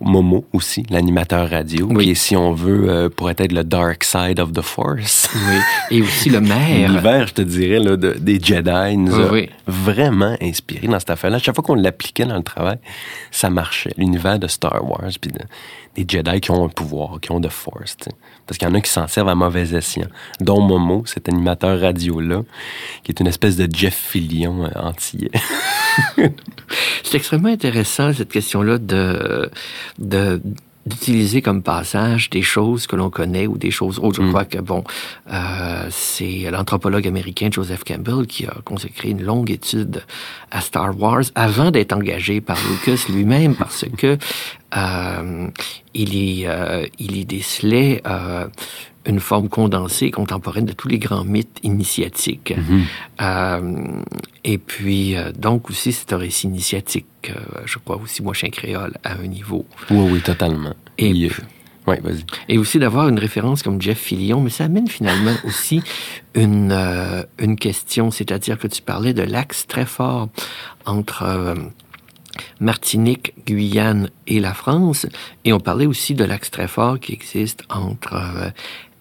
Momo 0.00 0.46
aussi, 0.52 0.82
l'animateur 0.88 1.50
radio, 1.50 1.88
oui. 1.90 2.06
qui, 2.06 2.14
si 2.14 2.36
on 2.36 2.52
veut, 2.52 2.88
euh, 2.88 3.08
pourrait 3.10 3.34
être 3.36 3.52
le 3.52 3.62
dark 3.62 4.02
side 4.02 4.40
of 4.40 4.52
the 4.52 4.62
force. 4.62 5.28
Oui. 5.34 5.60
Et 5.90 6.02
aussi 6.02 6.30
le 6.30 6.40
maire. 6.40 6.88
L'univers, 6.88 7.26
je 7.26 7.34
te 7.34 7.42
dirais, 7.42 7.80
là, 7.80 7.96
de, 7.96 8.12
des 8.18 8.40
Jedi 8.40 8.96
nous 8.96 9.14
a 9.14 9.30
vraiment 9.66 10.36
inspiré 10.40 10.86
dans 10.86 10.98
cette 10.98 11.10
affaire-là. 11.10 11.38
Chaque 11.38 11.54
fois 11.54 11.64
qu'on 11.64 11.74
l'appliquait 11.74 12.24
dans 12.24 12.36
le 12.36 12.42
travail, 12.42 12.78
ça 13.30 13.50
marchait. 13.50 13.92
L'univers 13.98 14.38
de 14.38 14.46
Star 14.46 14.82
Wars, 14.82 15.10
puis 15.20 15.30
des 15.94 16.04
Jedi 16.06 16.40
qui 16.40 16.50
ont 16.50 16.64
un 16.64 16.68
pouvoir, 16.68 17.20
qui 17.20 17.30
ont 17.32 17.40
de 17.40 17.48
force. 17.48 17.96
Parce 18.46 18.58
qu'il 18.58 18.68
y 18.68 18.70
en 18.70 18.74
a 18.74 18.80
qui 18.80 18.90
s'en 18.90 19.06
servent 19.06 19.28
à 19.28 19.34
mauvais 19.34 19.74
escient. 19.74 20.08
Dont 20.40 20.60
Momo, 20.60 21.04
cet 21.06 21.28
animateur 21.28 21.80
radio-là, 21.80 22.42
qui 23.02 23.12
est 23.12 23.20
une 23.20 23.26
espèce 23.26 23.56
de 23.56 23.68
Jeff 23.72 23.94
Fillion 23.94 24.64
euh, 24.64 24.80
entier. 24.80 25.30
C'est 27.04 27.14
extrêmement 27.14 27.48
intéressant, 27.48 28.12
cette 28.12 28.30
question-là 28.30 28.78
de 28.78 29.50
d'utiliser 30.86 31.42
comme 31.42 31.62
passage 31.62 32.30
des 32.30 32.42
choses 32.42 32.86
que 32.86 32.96
l'on 32.96 33.10
connaît 33.10 33.46
ou 33.46 33.56
des 33.56 33.70
choses 33.70 33.98
autres. 33.98 34.16
Je 34.16 34.22
mm. 34.22 34.28
crois 34.28 34.44
que, 34.44 34.58
bon, 34.58 34.84
euh, 35.32 35.86
c'est 35.90 36.50
l'anthropologue 36.50 37.06
américain 37.06 37.48
Joseph 37.50 37.84
Campbell 37.84 38.26
qui 38.26 38.46
a 38.46 38.54
consacré 38.64 39.10
une 39.10 39.22
longue 39.22 39.50
étude 39.50 40.02
à 40.50 40.60
Star 40.60 40.98
Wars 40.98 41.24
avant 41.34 41.70
d'être 41.70 41.92
engagé 41.92 42.40
par 42.40 42.58
Lucas 42.68 43.04
lui-même 43.08 43.54
parce 43.54 43.84
que 43.96 44.18
euh, 44.76 45.48
il, 45.94 46.14
y, 46.14 46.46
euh, 46.46 46.86
il 46.98 47.16
y 47.16 47.24
décelait 47.24 48.02
euh, 48.06 48.46
une 49.06 49.20
forme 49.20 49.48
condensée 49.48 50.10
contemporaine 50.10 50.64
de 50.64 50.72
tous 50.72 50.88
les 50.88 50.98
grands 50.98 51.24
mythes 51.24 51.58
initiatiques. 51.62 52.54
Mm-hmm. 52.56 52.82
euh, 53.22 54.00
et 54.44 54.58
puis, 54.58 55.16
euh, 55.16 55.32
donc 55.32 55.70
aussi, 55.70 55.92
c'est 55.92 56.12
un 56.12 56.18
récit 56.18 56.46
initiatique, 56.46 57.06
euh, 57.30 57.60
je 57.64 57.78
crois 57.78 57.96
aussi, 57.96 58.22
moi, 58.22 58.34
chien 58.34 58.50
créole, 58.50 58.94
à 59.04 59.14
un 59.14 59.26
niveau. 59.26 59.66
Oui, 59.90 60.08
oui, 60.12 60.20
totalement. 60.20 60.74
Et, 60.98 61.30
oui, 61.86 61.96
vas-y. 62.02 62.24
Et 62.48 62.56
aussi 62.56 62.78
d'avoir 62.78 63.08
une 63.08 63.18
référence 63.18 63.62
comme 63.62 63.80
Jeff 63.80 63.98
Fillion, 63.98 64.40
mais 64.40 64.50
ça 64.50 64.64
amène 64.64 64.88
finalement 64.88 65.34
aussi 65.44 65.82
une, 66.34 66.72
une 67.38 67.56
question, 67.56 68.10
c'est-à-dire 68.10 68.58
que 68.58 68.68
tu 68.68 68.80
parlais 68.80 69.12
de 69.12 69.22
l'axe 69.22 69.66
très 69.66 69.86
fort 69.86 70.28
entre 70.86 71.54
Martinique, 72.60 73.34
Guyane 73.46 74.10
et 74.26 74.40
la 74.40 74.54
France, 74.54 75.06
et 75.44 75.52
on 75.52 75.60
parlait 75.60 75.86
aussi 75.86 76.14
de 76.14 76.24
l'axe 76.24 76.50
très 76.50 76.68
fort 76.68 76.98
qui 76.98 77.12
existe 77.12 77.64
entre 77.68 78.52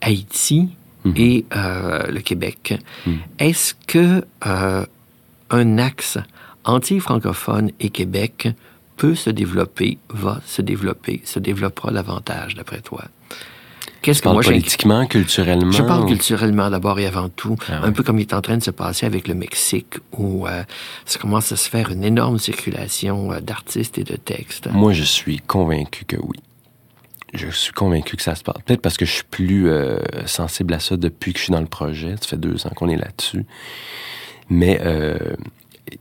Haïti 0.04 0.70
mhm. 1.06 1.14
et 1.16 1.46
euh, 1.56 2.12
le 2.12 2.20
Québec. 2.20 2.76
Mhm. 3.06 3.20
Est-ce 3.40 3.74
que 3.88 4.24
euh, 4.46 4.86
un 5.50 5.78
axe 5.78 6.18
anti-francophone 6.66 7.72
et 7.80 7.90
Québec 7.90 8.50
peut 8.98 9.16
se 9.16 9.30
développer, 9.30 9.98
va 10.10 10.42
se 10.46 10.62
développer, 10.62 11.22
se 11.26 11.40
développera 11.40 11.92
davantage, 11.92 12.56
d'après 12.56 12.82
toi? 12.82 13.06
Qu'est-ce 14.02 14.22
que 14.22 14.28
moi 14.28 14.42
politiquement, 14.42 15.06
culturellement? 15.06 15.72
Je 15.72 15.82
parle 15.82 16.06
culturellement 16.06 16.70
d'abord 16.70 17.00
et 17.00 17.06
avant 17.06 17.30
tout, 17.30 17.56
ah 17.70 17.80
un 17.84 17.94
peu 17.94 18.04
comme 18.04 18.20
il 18.20 18.24
est 18.24 18.34
en 18.34 18.42
train 18.42 18.58
de 18.58 18.64
se 18.64 18.72
passer 18.72 19.06
avec 19.06 19.30
le 19.30 19.34
Mexique, 19.34 19.96
où 20.12 20.46
euh, 20.46 20.64
ça 21.06 21.20
commence 21.20 21.54
à 21.54 21.56
se 21.56 21.70
faire 21.70 21.90
une 21.90 22.04
énorme 22.04 22.38
circulation 22.38 23.32
d'artistes 23.42 23.98
et 23.98 24.04
de 24.04 24.18
textes. 24.18 24.68
Moi, 24.74 24.92
je 24.92 25.04
suis 25.04 25.40
convaincu 25.40 26.04
que 26.04 26.18
oui 26.18 26.38
je 27.34 27.50
suis 27.50 27.74
convaincu 27.74 28.16
que 28.16 28.24
ça 28.24 28.36
se 28.36 28.44
passe. 28.44 28.62
Peut-être 28.66 28.82
parce 28.82 28.98
que 28.98 29.06
je 29.06 29.12
suis 29.12 29.24
plus 29.24 29.70
euh, 29.70 29.98
sensible 30.26 30.74
à 30.74 30.80
ça 30.80 30.98
depuis 30.98 31.34
que 31.34 31.40
je 31.40 31.46
suis 31.46 31.54
dans 31.54 31.62
le 31.62 31.68
projet. 31.68 32.16
Ça 32.22 32.28
fait 32.28 32.38
deux 32.38 32.66
ans 32.66 32.72
qu'on 32.76 32.90
est 32.90 32.98
là-dessus. 32.98 33.46
Mais 34.50 34.80
euh, 34.84 35.18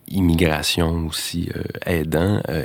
immigration 0.08 1.06
aussi 1.06 1.50
euh, 1.56 1.62
aidant. 1.86 2.42
Euh, 2.48 2.64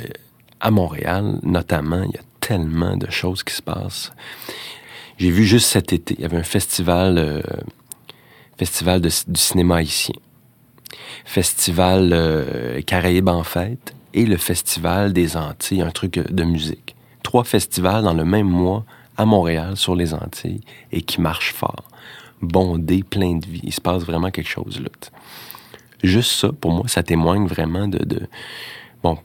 à 0.60 0.72
Montréal, 0.72 1.40
notamment, 1.44 2.04
il 2.04 2.12
y 2.12 2.18
a 2.18 2.24
tellement 2.40 2.98
de 2.98 3.10
choses 3.10 3.44
qui 3.44 3.54
se 3.54 3.62
passent. 3.62 4.12
J'ai 5.18 5.32
vu 5.32 5.46
juste 5.46 5.68
cet 5.68 5.94
été, 5.94 6.16
il 6.18 6.22
y 6.22 6.26
avait 6.26 6.38
un 6.38 6.44
festival, 6.44 7.18
euh, 7.18 7.42
festival 8.58 9.02
du 9.02 9.10
cinéma 9.36 9.78
haïtien, 9.78 10.16
festival 11.26 12.12
euh, 12.14 12.82
Caraïbes 12.82 13.30
en 13.30 13.44
fête 13.44 13.94
et 14.14 14.26
le 14.26 14.38
festival 14.38 15.14
des 15.14 15.36
Antilles, 15.38 15.82
un 15.82 15.92
truc 15.92 16.14
de 16.14 16.44
musique 16.44 16.87
trois 17.28 17.44
festivals 17.44 18.04
dans 18.04 18.14
le 18.14 18.24
même 18.24 18.48
mois 18.48 18.86
à 19.18 19.26
Montréal, 19.26 19.76
sur 19.76 19.98
les 19.98 20.14
Antilles, 20.14 20.62
et 20.94 21.02
qui 21.02 21.20
marchent 21.20 21.52
fort. 21.52 21.84
Bondé, 22.42 23.04
plein 23.04 23.36
de 23.36 23.46
vie. 23.46 23.60
Il 23.64 23.74
se 23.74 23.82
passe 23.82 24.04
vraiment 24.04 24.32
quelque 24.32 24.48
chose 24.48 24.80
là. 24.80 24.88
Juste 26.04 26.32
ça, 26.32 26.54
pour 26.54 26.72
moi, 26.72 26.88
ça 26.88 27.04
témoigne 27.04 27.46
vraiment 27.46 27.90
de... 27.90 28.30
bon, 29.04 29.18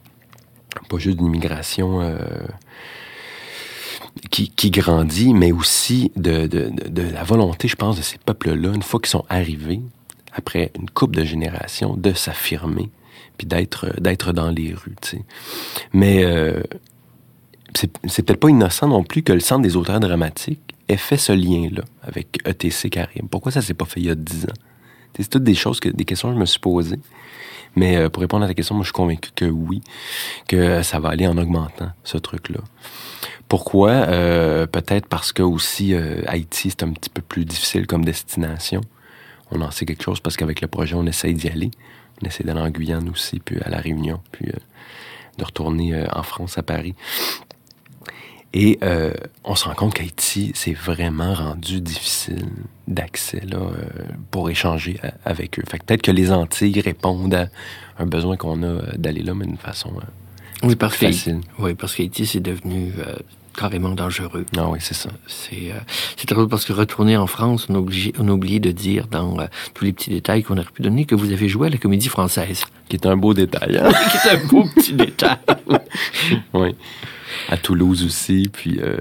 pas 0.89 0.99
juste 0.99 1.19
d'une 1.19 1.29
immigration... 1.29 2.03
Euh, 2.03 2.19
qui, 4.31 4.51
qui, 4.51 4.71
grandit, 4.71 5.33
mais 5.33 5.53
aussi 5.53 6.13
de, 6.17 6.47
de, 6.47 6.71
de, 6.71 7.03
la 7.03 7.25
volonté, 7.25 7.67
je 7.67 7.77
pense, 7.77 7.97
de 7.97 8.03
ces 8.03 8.19
peuples-là, 8.19 8.75
une 8.75 8.83
fois 8.83 9.01
qu'ils 9.01 9.09
sont 9.09 9.25
arrivés, 9.31 9.81
après 10.35 10.71
une 10.79 10.91
couple 10.91 11.17
de 11.17 11.25
générations, 11.25 11.97
de 11.97 12.13
s'affirmer, 12.13 12.91
puis 13.39 13.47
d'être 13.47 14.33
dans 14.33 14.51
les 14.51 14.75
rues. 14.75 14.97
Mais 15.95 16.25
euh, 16.25 16.63
c'est 17.75 18.23
peut-être 18.23 18.41
pas 18.41 18.49
innocent 18.49 18.89
non 18.89 19.05
plus 19.05 19.23
que 19.23 19.33
le 19.33 19.41
Centre 19.41 19.63
des 19.63 19.77
auteurs 19.77 20.01
dramatiques 20.01 20.75
ait 20.89 20.97
fait 20.97 21.17
ce 21.17 21.33
lien-là 21.33 21.83
avec 22.03 22.39
ETC 22.47 22.91
Karim. 22.91 23.29
Pourquoi 23.31 23.53
ça 23.53 23.63
s'est 23.63 23.75
pas 23.75 23.85
fait 23.85 24.01
il 24.01 24.07
y 24.07 24.11
a 24.11 24.15
dix 24.15 24.45
ans? 24.45 24.55
C'est 25.17 25.29
toutes 25.29 25.45
des 25.45 25.55
choses, 25.55 25.81
que, 25.81 25.89
des 25.89 26.05
questions 26.05 26.29
que 26.29 26.35
je 26.35 26.41
me 26.41 26.47
suis 26.47 26.61
posées. 26.61 26.99
Mais 27.77 27.97
euh, 27.97 28.09
pour 28.09 28.21
répondre 28.21 28.45
à 28.45 28.49
ta 28.49 28.55
question, 28.55 28.75
moi, 28.75 28.83
je 28.83 28.89
suis 28.89 28.93
convaincu 28.93 29.31
que 29.35 29.45
oui, 29.45 29.83
que 30.49 30.83
ça 30.83 31.01
va 31.01 31.11
aller 31.11 31.27
en 31.27 31.37
augmentant, 31.39 31.91
ce 32.05 32.19
truc-là. 32.19 32.61
Pourquoi? 33.49 33.91
Euh, 33.91 34.67
peut-être 34.67 35.07
parce 35.07 35.33
que 35.33 35.43
aussi 35.43 35.95
euh, 35.95 36.23
Haïti, 36.27 36.71
c'est 36.71 36.83
un 36.83 36.93
petit 36.93 37.11
peu 37.11 37.23
plus 37.23 37.45
difficile 37.45 37.87
comme 37.87 38.05
destination. 38.05 38.81
On 39.51 39.61
en 39.61 39.71
sait 39.71 39.85
quelque 39.85 40.03
chose 40.03 40.21
parce 40.21 40.37
qu'avec 40.37 40.61
le 40.61 40.69
projet, 40.69 40.95
on 40.95 41.07
essaye 41.07 41.35
d'y 41.35 41.49
aller. 41.49 41.71
On 42.23 42.27
essaie 42.27 42.45
d'aller 42.45 42.61
en 42.61 42.71
Guyane 42.71 43.09
aussi, 43.11 43.41
puis 43.41 43.59
à 43.63 43.69
La 43.69 43.79
Réunion, 43.79 44.21
puis 44.33 44.47
de 45.39 45.45
retourner 45.45 46.07
en 46.15 46.23
France, 46.23 46.57
à 46.57 46.63
Paris. 46.63 46.95
Et 48.55 48.79
euh, 48.83 49.13
on 49.45 49.55
se 49.55 49.65
rend 49.65 49.75
compte 49.75 49.95
qu'Haïti, 49.95 50.53
c'est 50.55 50.75
vraiment 50.75 51.33
rendu 51.33 51.81
difficile 51.81 52.47
d'accès 52.87 53.41
là, 53.47 53.57
euh, 53.59 53.85
pour 54.31 54.51
échanger 54.51 55.01
avec 55.25 55.59
eux. 55.59 55.63
Fait 55.69 55.79
que 55.79 55.85
peut-être 55.85 56.03
que 56.03 56.11
les 56.11 56.31
Antilles 56.31 56.81
répondent 56.81 57.35
à 57.35 57.49
un 57.99 58.07
besoin 58.07 58.37
qu'on 58.37 58.63
a 58.63 58.83
d'aller 58.97 59.23
là, 59.23 59.35
mais 59.35 59.47
d'une 59.47 59.57
façon 59.57 59.91
euh, 59.97 60.65
oui, 60.65 60.77
parce 60.77 60.97
facile. 60.97 61.41
Oui, 61.59 61.75
parce 61.75 61.97
qu'Haïti, 61.97 62.25
c'est 62.25 62.41
devenu 62.41 62.93
carrément 63.59 63.89
dangereux. 63.89 64.47
Ah 64.57 64.69
oui, 64.69 64.79
c'est 64.81 64.95
ça. 64.95 65.09
C'est 65.27 65.73
c'est 66.17 66.29
drôle 66.29 66.47
parce 66.47 66.65
que 66.65 66.73
retourner 66.73 67.17
en 67.17 67.27
France, 67.27 67.67
on 67.69 67.75
a, 67.75 67.79
obligé, 67.79 68.13
on 68.21 68.25
de 68.37 68.71
dire 68.71 69.09
dans 69.09 69.37
tous 69.75 69.85
les 69.85 69.93
petits 69.93 70.11
détails 70.11 70.45
qu'on 70.45 70.57
aurait 70.57 70.71
pu 70.73 70.83
donner 70.83 71.05
que 71.05 71.17
vous 71.17 71.33
avez 71.33 71.49
joué 71.49 71.67
à 71.67 71.71
la 71.71 71.79
comédie 71.79 72.09
française. 72.09 72.63
Qui 72.89 72.95
est 72.95 73.07
un 73.07 73.17
beau 73.17 73.35
détail. 73.35 73.79
Hein? 73.79 73.91
qui 74.11 74.29
est 74.29 74.31
un 74.31 74.47
beau 74.47 74.65
petit 74.73 74.93
détail. 74.93 75.39
oui. 76.55 76.77
À 77.49 77.57
Toulouse 77.57 78.05
aussi. 78.05 78.49
Puis 78.53 78.81
euh, 78.81 78.97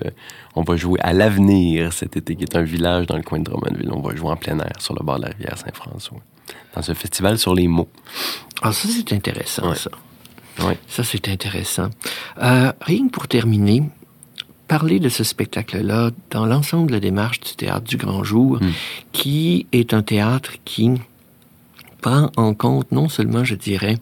on 0.56 0.64
va 0.64 0.76
jouer 0.76 1.00
à 1.02 1.14
l'Avenir 1.14 1.94
cet 1.94 2.18
été, 2.18 2.36
qui 2.36 2.44
est 2.44 2.56
un 2.56 2.64
village 2.64 3.08
dans 3.08 3.18
le 3.18 3.24
coin 3.24 3.40
de 3.40 3.46
Drummondville. 3.46 3.92
On 3.92 4.02
va 4.02 4.16
jouer 4.16 4.30
en 4.30 4.38
plein 4.38 4.60
air 4.60 4.74
sur 4.80 4.94
le 4.94 5.06
bord 5.06 5.18
de 5.18 5.24
la 5.24 5.30
rivière 5.30 5.58
Saint-François, 5.58 6.18
dans 6.76 6.92
un 6.92 6.94
festival 6.94 7.38
sur 7.38 7.54
les 7.54 7.68
mots. 7.68 7.90
Ah, 8.62 8.72
ça, 8.72 8.88
c'est 8.90 9.14
intéressant, 9.14 9.74
ça. 9.74 9.92
Oui. 10.60 10.74
Ça, 10.88 11.04
c'est 11.04 11.30
intéressant. 11.30 11.90
Euh, 12.42 12.72
rien 12.82 13.08
que 13.08 13.12
pour 13.12 13.28
terminer, 13.28 13.84
parler 14.68 15.00
de 15.00 15.10
ce 15.10 15.24
spectacle-là 15.24 16.12
dans 16.30 16.46
l'ensemble 16.46 16.88
de 16.88 16.94
la 16.94 17.00
démarche 17.00 17.40
du 17.40 17.56
théâtre 17.56 17.88
du 17.88 17.98
grand 17.98 18.24
jour, 18.24 18.58
hmm. 18.62 18.72
qui 19.12 19.68
est 19.72 19.94
un 19.94 20.02
théâtre 20.02 20.54
qui 20.66 20.92
prend 22.02 22.32
en 22.36 22.54
compte 22.54 22.92
non 22.92 23.10
seulement, 23.10 23.44
je 23.44 23.56
dirais, 23.56 23.98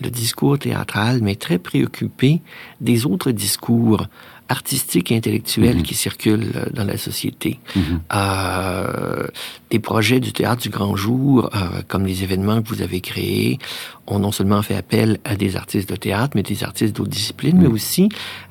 le 0.00 0.10
discours 0.10 0.58
théâtral, 0.58 1.20
mais 1.22 1.34
très 1.34 1.58
préoccupé 1.58 2.40
des 2.80 3.06
autres 3.06 3.30
discours 3.30 4.06
artistiques 4.48 5.12
et 5.12 5.16
intellectuels 5.16 5.76
mhm. 5.76 5.82
qui 5.82 5.94
circulent 5.94 6.52
euh, 6.56 6.66
dans 6.72 6.84
la 6.84 6.96
société. 6.96 7.58
Mhm. 7.76 8.00
euh, 8.14 9.26
des 9.70 9.78
projets 9.78 10.20
du 10.20 10.32
théâtre 10.32 10.62
du 10.62 10.70
grand 10.70 10.96
jour, 10.96 11.50
euh, 11.54 11.82
comme 11.86 12.06
les 12.06 12.22
événements 12.22 12.62
que 12.62 12.68
vous 12.68 12.80
avez 12.80 13.00
créés, 13.02 13.58
ont 14.06 14.18
non 14.18 14.32
seulement 14.32 14.62
fait 14.62 14.76
appel 14.76 15.18
à 15.24 15.36
des 15.36 15.56
artistes 15.56 15.90
de 15.90 15.96
théâtre, 15.96 16.32
mais 16.34 16.42
des 16.42 16.64
artistes 16.64 16.96
d'autres 16.96 17.10
disciplines, 17.10 17.58
mais 17.58 17.68
mhm. 17.68 17.74
aussi 17.74 18.08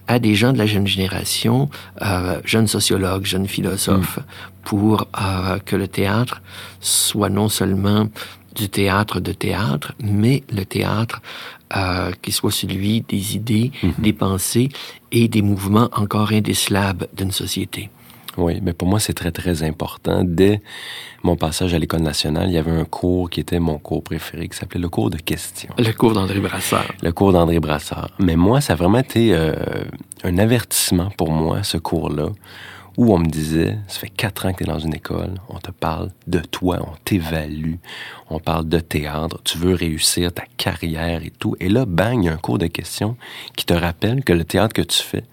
à 0.07 0.19
des 0.19 0.35
gens 0.35 0.53
de 0.53 0.57
la 0.57 0.65
jeune 0.65 0.87
génération, 0.87 1.69
euh, 2.01 2.39
jeunes 2.45 2.67
sociologues, 2.67 3.25
jeunes 3.25 3.47
philosophes, 3.47 4.19
pour 4.63 5.07
euh, 5.19 5.59
que 5.59 5.75
le 5.75 5.87
théâtre 5.87 6.41
soit 6.79 7.29
non 7.29 7.49
seulement 7.49 8.07
du 8.57 8.69
théâtre 8.69 9.19
de 9.19 9.31
théâtre, 9.31 9.93
mais 10.01 10.43
le 10.51 10.65
théâtre 10.65 11.21
euh, 11.75 12.11
qui 12.21 12.31
soit 12.31 12.51
celui 12.51 13.01
des 13.01 13.35
idées, 13.35 13.71
mhm. 13.83 13.93
des 13.99 14.13
pensées 14.13 14.69
et 15.11 15.27
des 15.27 15.41
mouvements 15.41 15.89
encore 15.93 16.31
indécelables 16.31 17.07
d'une 17.15 17.31
société. 17.31 17.89
Oui, 18.37 18.59
mais 18.61 18.73
pour 18.73 18.87
moi, 18.87 18.99
c'est 18.99 19.13
très, 19.13 19.31
très 19.31 19.63
important. 19.63 20.23
Dès 20.23 20.61
mon 21.23 21.35
passage 21.35 21.73
à 21.73 21.79
l'École 21.79 22.01
nationale, 22.01 22.47
il 22.49 22.53
y 22.53 22.57
avait 22.57 22.71
un 22.71 22.85
cours 22.85 23.29
qui 23.31 23.39
était 23.39 23.59
mon 23.59 23.79
cours 23.79 24.03
préféré, 24.03 24.47
qui 24.47 24.55
s'appelait 24.55 24.79
le 24.79 24.89
cours 24.89 25.09
de 25.09 25.17
questions. 25.17 25.73
Le 25.77 25.91
cours 25.91 26.13
d'André 26.13 26.39
Brassard. 26.39 26.85
Le 27.01 27.11
cours 27.11 27.33
d'André 27.33 27.59
Brassard. 27.59 28.11
Mais 28.19 28.35
moi, 28.35 28.61
ça 28.61 28.73
a 28.73 28.75
vraiment 28.75 28.99
été 28.99 29.33
euh, 29.33 29.55
un 30.23 30.37
avertissement 30.37 31.09
pour 31.17 31.31
moi, 31.31 31.63
ce 31.63 31.77
cours-là, 31.77 32.29
où 32.97 33.13
on 33.13 33.19
me 33.19 33.27
disait, 33.27 33.77
ça 33.87 33.99
fait 33.99 34.09
quatre 34.09 34.47
ans 34.47 34.53
que 34.53 34.57
tu 34.57 34.63
es 34.63 34.67
dans 34.67 34.79
une 34.79 34.95
école, 34.95 35.35
on 35.49 35.59
te 35.59 35.69
parle 35.69 36.09
de 36.25 36.39
toi, 36.39 36.79
on 36.81 36.95
t'évalue, 37.05 37.75
on 38.31 38.39
parle 38.39 38.67
de 38.67 38.79
théâtre, 38.79 39.39
tu 39.43 39.59
veux 39.59 39.75
réussir 39.75 40.33
ta 40.33 40.43
carrière 40.57 41.23
et 41.23 41.29
tout. 41.29 41.55
Et 41.59 41.69
là, 41.69 41.85
bang, 41.85 42.23
il 42.23 42.25
y 42.25 42.29
a 42.29 42.33
un 42.33 42.37
cours 42.37 42.57
de 42.57 42.65
questions 42.65 43.15
qui 43.55 43.65
te 43.65 43.73
rappelle 43.73 44.23
que 44.23 44.33
le 44.33 44.43
théâtre 44.43 44.73
que 44.73 44.81
tu 44.81 45.03
fais 45.03 45.23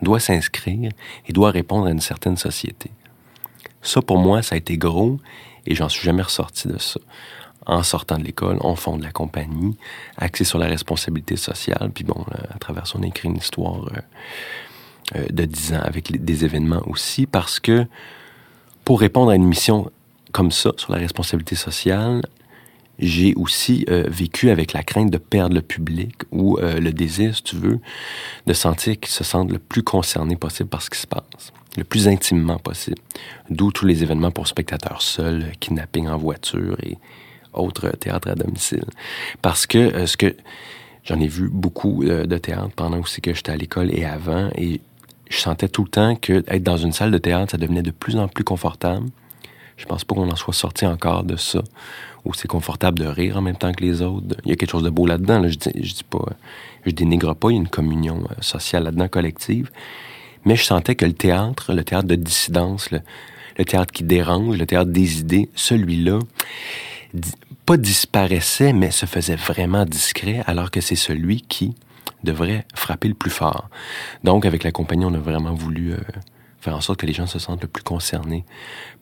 doit 0.00 0.20
s'inscrire 0.20 0.92
et 1.26 1.32
doit 1.32 1.50
répondre 1.50 1.86
à 1.86 1.90
une 1.90 2.00
certaine 2.00 2.36
société. 2.36 2.92
Ça, 3.82 4.00
pour 4.00 4.18
moi, 4.18 4.42
ça 4.42 4.54
a 4.54 4.58
été 4.58 4.78
gros 4.78 5.18
et 5.66 5.74
j'en 5.74 5.88
suis 5.88 6.04
jamais 6.04 6.22
ressorti 6.22 6.68
de 6.68 6.78
ça. 6.78 7.00
En 7.66 7.82
sortant 7.82 8.16
de 8.16 8.24
l'école, 8.24 8.58
on 8.60 8.76
fonde 8.76 9.02
la 9.02 9.10
compagnie, 9.10 9.76
axée 10.16 10.44
sur 10.44 10.58
la 10.58 10.66
responsabilité 10.66 11.36
sociale, 11.36 11.90
puis 11.92 12.04
bon, 12.04 12.24
à 12.48 12.58
travers 12.58 12.86
son 12.86 13.02
écrit 13.02 13.28
une 13.28 13.38
histoire... 13.38 13.88
Euh, 13.88 14.00
de 15.14 15.44
10 15.44 15.74
ans, 15.74 15.80
avec 15.82 16.24
des 16.24 16.44
événements 16.44 16.82
aussi, 16.86 17.26
parce 17.26 17.60
que 17.60 17.86
pour 18.84 19.00
répondre 19.00 19.30
à 19.30 19.36
une 19.36 19.46
mission 19.46 19.90
comme 20.32 20.50
ça, 20.50 20.72
sur 20.76 20.92
la 20.92 20.98
responsabilité 20.98 21.56
sociale, 21.56 22.22
j'ai 22.98 23.34
aussi 23.34 23.84
euh, 23.88 24.04
vécu 24.08 24.50
avec 24.50 24.72
la 24.72 24.82
crainte 24.82 25.10
de 25.10 25.18
perdre 25.18 25.54
le 25.54 25.62
public 25.62 26.14
ou 26.32 26.58
euh, 26.58 26.80
le 26.80 26.92
désir, 26.92 27.34
si 27.34 27.42
tu 27.42 27.56
veux, 27.56 27.80
de 28.46 28.52
sentir 28.52 28.98
qu'ils 28.98 29.12
se 29.12 29.24
sentent 29.24 29.52
le 29.52 29.58
plus 29.58 29.82
concernés 29.82 30.36
possible 30.36 30.68
par 30.68 30.82
ce 30.82 30.90
qui 30.90 30.98
se 30.98 31.06
passe, 31.06 31.52
le 31.76 31.84
plus 31.84 32.08
intimement 32.08 32.58
possible. 32.58 32.98
D'où 33.50 33.70
tous 33.70 33.86
les 33.86 34.02
événements 34.02 34.30
pour 34.30 34.48
spectateurs 34.48 35.02
seuls, 35.02 35.52
kidnapping 35.60 36.08
en 36.08 36.16
voiture 36.16 36.76
et 36.82 36.98
autres 37.52 37.90
théâtres 37.90 38.30
à 38.30 38.34
domicile. 38.34 38.84
Parce 39.42 39.66
que 39.66 40.06
ce 40.06 40.16
que 40.16 40.36
j'en 41.04 41.18
ai 41.20 41.28
vu 41.28 41.48
beaucoup 41.48 42.04
de 42.04 42.38
théâtre 42.38 42.70
pendant 42.76 42.98
aussi 42.98 43.20
que 43.20 43.32
j'étais 43.32 43.52
à 43.52 43.56
l'école 43.56 43.92
et 43.92 44.04
avant, 44.04 44.50
et 44.56 44.80
je 45.28 45.38
sentais 45.38 45.68
tout 45.68 45.84
le 45.84 45.90
temps 45.90 46.16
que 46.16 46.44
être 46.48 46.62
dans 46.62 46.76
une 46.76 46.92
salle 46.92 47.10
de 47.10 47.18
théâtre, 47.18 47.52
ça 47.52 47.58
devenait 47.58 47.82
de 47.82 47.90
plus 47.90 48.16
en 48.16 48.28
plus 48.28 48.44
confortable. 48.44 49.06
Je 49.76 49.86
pense 49.86 50.04
pas 50.04 50.14
qu'on 50.14 50.30
en 50.30 50.36
soit 50.36 50.54
sorti 50.54 50.86
encore 50.86 51.22
de 51.22 51.36
ça, 51.36 51.62
où 52.24 52.34
c'est 52.34 52.48
confortable 52.48 52.98
de 52.98 53.06
rire 53.06 53.36
en 53.36 53.42
même 53.42 53.56
temps 53.56 53.72
que 53.72 53.84
les 53.84 54.02
autres. 54.02 54.26
Il 54.44 54.50
y 54.50 54.52
a 54.52 54.56
quelque 54.56 54.70
chose 54.70 54.82
de 54.82 54.90
beau 54.90 55.06
là-dedans. 55.06 55.46
Je, 55.48 55.56
dis, 55.56 55.70
je 55.74 55.94
dis 55.94 56.04
pas, 56.04 56.24
je 56.84 56.90
dénigre 56.90 57.34
pas, 57.36 57.50
il 57.50 57.54
y 57.54 57.56
a 57.56 57.60
une 57.60 57.68
communion 57.68 58.24
euh, 58.30 58.34
sociale 58.40 58.84
là-dedans 58.84 59.08
collective. 59.08 59.70
Mais 60.44 60.56
je 60.56 60.64
sentais 60.64 60.96
que 60.96 61.04
le 61.04 61.12
théâtre, 61.12 61.72
le 61.72 61.84
théâtre 61.84 62.08
de 62.08 62.16
dissidence, 62.16 62.90
le, 62.90 63.00
le 63.56 63.64
théâtre 63.64 63.92
qui 63.92 64.04
dérange, 64.04 64.56
le 64.56 64.66
théâtre 64.66 64.90
des 64.90 65.20
idées, 65.20 65.48
celui-là, 65.54 66.20
pas 67.66 67.76
disparaissait, 67.76 68.72
mais 68.72 68.90
se 68.90 69.06
faisait 69.06 69.36
vraiment 69.36 69.84
discret, 69.84 70.42
alors 70.46 70.70
que 70.70 70.80
c'est 70.80 70.96
celui 70.96 71.42
qui, 71.42 71.74
devrait 72.24 72.66
frapper 72.74 73.08
le 73.08 73.14
plus 73.14 73.30
fort. 73.30 73.68
Donc, 74.24 74.44
avec 74.44 74.64
la 74.64 74.72
compagnie, 74.72 75.04
on 75.04 75.14
a 75.14 75.18
vraiment 75.18 75.54
voulu 75.54 75.92
euh, 75.92 75.98
faire 76.60 76.76
en 76.76 76.80
sorte 76.80 77.00
que 77.00 77.06
les 77.06 77.12
gens 77.12 77.26
se 77.26 77.38
sentent 77.38 77.62
le 77.62 77.68
plus 77.68 77.84
concernés 77.84 78.44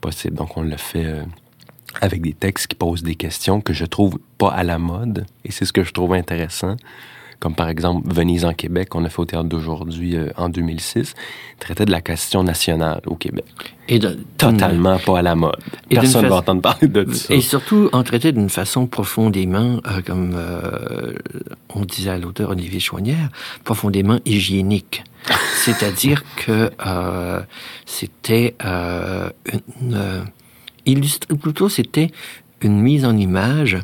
possible. 0.01 0.37
Donc, 0.37 0.57
on 0.57 0.63
le 0.63 0.77
fait 0.77 1.05
euh, 1.05 1.23
avec 2.01 2.23
des 2.23 2.35
textes 2.35 2.67
qui 2.67 2.77
posent 2.77 3.03
des 3.03 3.15
questions 3.15 3.61
que 3.61 3.73
je 3.73 3.85
trouve 3.85 4.19
pas 4.39 4.51
à 4.51 4.63
la 4.63 4.79
mode, 4.79 5.27
et 5.45 5.53
c'est 5.53 5.65
ce 5.65 5.73
que 5.73 5.85
je 5.85 5.93
trouve 5.93 6.13
intéressant 6.13 6.77
comme 7.41 7.55
par 7.55 7.69
exemple 7.69 8.13
Venise 8.13 8.45
en 8.45 8.55
Québec, 8.55 8.89
qu'on 8.91 9.05
a 9.05 9.09
fait 9.09 9.21
au 9.21 9.25
théâtre 9.25 9.49
d'aujourd'hui 9.49 10.17
euh, 10.17 10.31
en 10.37 10.49
2006, 10.49 11.15
traitait 11.59 11.85
de 11.85 11.91
la 11.91 12.01
question 12.01 12.43
nationale 12.43 13.01
au 13.07 13.15
Québec. 13.15 13.45
Et 13.89 14.01
Totalement 14.39 14.99
pas 14.99 15.19
à 15.19 15.23
la 15.23 15.35
mode. 15.35 15.57
Personne 15.89 16.25
ne 16.25 16.29
va 16.29 16.37
entendre 16.37 16.63
parler 16.63 16.89
de 16.89 17.13
ça. 17.13 17.33
Et 17.35 17.41
surtout, 17.41 17.89
on 17.93 18.03
traitait 18.03 18.33
d'une 18.33 18.51
façon 18.51 18.87
profondément, 18.87 19.81
euh, 19.87 20.01
comme 20.05 20.33
euh, 20.35 21.13
on 21.75 21.85
disait 21.85 22.11
à 22.11 22.19
l'auteur 22.19 22.51
Olivier 22.51 22.81
Chouanière, 22.81 23.29
profondément 23.65 24.19
hygiénique. 24.25 25.05
C'est-à-dire 25.57 26.23
que 26.37 26.71
c'était 27.85 28.55
une... 29.81 30.25
illustre, 30.85 31.27
plutôt, 31.35 31.69
c'était 31.69 32.11
une 32.61 32.81
mise 32.81 33.05
en 33.05 33.17
image 33.17 33.79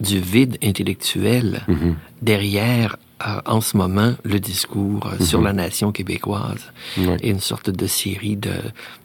du 0.00 0.20
vide 0.20 0.58
intellectuel 0.62 1.62
mhm. 1.68 1.96
Derrière 2.22 2.96
euh, 3.26 3.40
en 3.46 3.60
ce 3.60 3.76
moment 3.76 4.14
le 4.24 4.40
discours 4.40 5.06
euh, 5.06 5.22
sur 5.22 5.40
mhm. 5.40 5.44
la 5.44 5.52
nation 5.52 5.92
québécoise 5.92 6.72
et 6.96 7.30
une 7.30 7.40
sorte 7.40 7.70
de 7.70 7.86
série 7.86 8.36
de, 8.36 8.54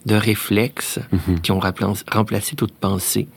de 0.06 0.14
réflexes 0.14 0.98
mhm. 1.12 1.40
qui 1.40 1.52
ont 1.52 1.60
remplacé 1.60 2.56
toute 2.56 2.72
pensée. 2.72 3.28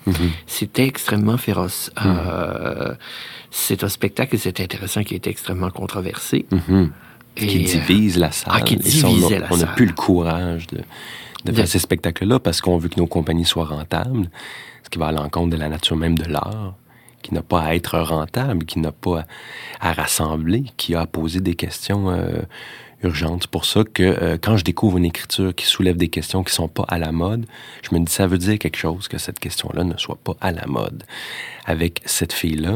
C'était 0.48 0.88
extrêmement 0.88 1.38
féroce. 1.38 1.92
Euh, 2.06 2.96
c'est 3.50 3.84
un 3.84 3.90
spectacle, 3.90 4.38
c'est 4.40 4.60
intéressant, 4.60 5.04
qui 5.04 5.16
est 5.16 5.28
extrêmement 5.28 5.72
controversé. 5.72 6.46
Et, 7.38 7.48
qui 7.48 7.60
divise 7.60 8.18
la 8.18 8.32
salle. 8.32 8.54
Ah, 8.56 8.62
qui 8.62 8.76
divise 8.76 9.30
la 9.30 9.48
on 9.52 9.58
n'a 9.58 9.68
plus 9.68 9.86
le 9.86 9.94
courage 9.94 10.68
de, 10.68 10.82
de, 11.46 11.52
faire 11.54 11.68
ces 11.68 11.80
spectacles-là 11.80 12.40
parce 12.40 12.60
qu'on 12.60 12.78
veut 12.78 12.90
que 12.90 13.00
nos 13.00 13.08
compagnies 13.08 13.46
soient 13.46 13.66
rentables, 13.66 14.30
ce 14.84 14.90
qui 14.90 15.00
va 15.00 15.08
à 15.08 15.12
l'encontre 15.12 15.50
de 15.50 15.58
la 15.58 15.70
nature 15.70 15.96
même 15.96 16.18
de 16.18 16.26
l'art 16.26 16.76
qui 17.22 17.34
n'a 17.34 17.42
pas 17.42 17.62
à 17.62 17.76
être 17.76 18.00
rentable, 18.00 18.66
qui 18.66 18.80
n'a 18.80 18.92
pas 18.92 19.26
à, 19.80 19.94
rassembler, 19.94 20.66
qui 20.78 20.96
a 20.96 21.02
à 21.02 21.06
poser 21.08 21.40
des 21.40 21.56
questions 21.56 22.10
euh, 22.12 22.42
urgentes. 23.04 23.44
C'est 23.44 23.52
pour 23.52 23.66
ça 23.66 23.84
que 23.84 24.04
euh, 24.04 24.38
quand 24.42 24.58
je 24.58 24.64
découvre 24.64 24.98
une 24.98 25.06
écriture 25.06 25.54
qui 25.56 25.66
soulève 25.66 25.98
des 25.98 26.10
questions 26.10 26.44
qui 26.44 26.54
sont 26.54 26.68
pas 26.68 26.86
à 26.88 26.98
la 26.98 27.12
mode, 27.12 27.46
je 27.82 27.96
me 27.96 28.00
dis 28.00 28.12
ça 28.12 28.28
veut 28.28 28.38
dire 28.38 28.60
quelque 28.60 28.78
chose 28.78 29.08
que 29.08 29.18
cette 29.18 29.40
question-là 29.40 29.84
ne 29.84 29.98
soit 29.98 30.18
pas 30.24 30.36
à 30.42 30.52
la 30.52 30.66
mode. 30.68 31.04
Avec 31.66 32.02
cette 32.06 32.34
fille-là, 32.34 32.76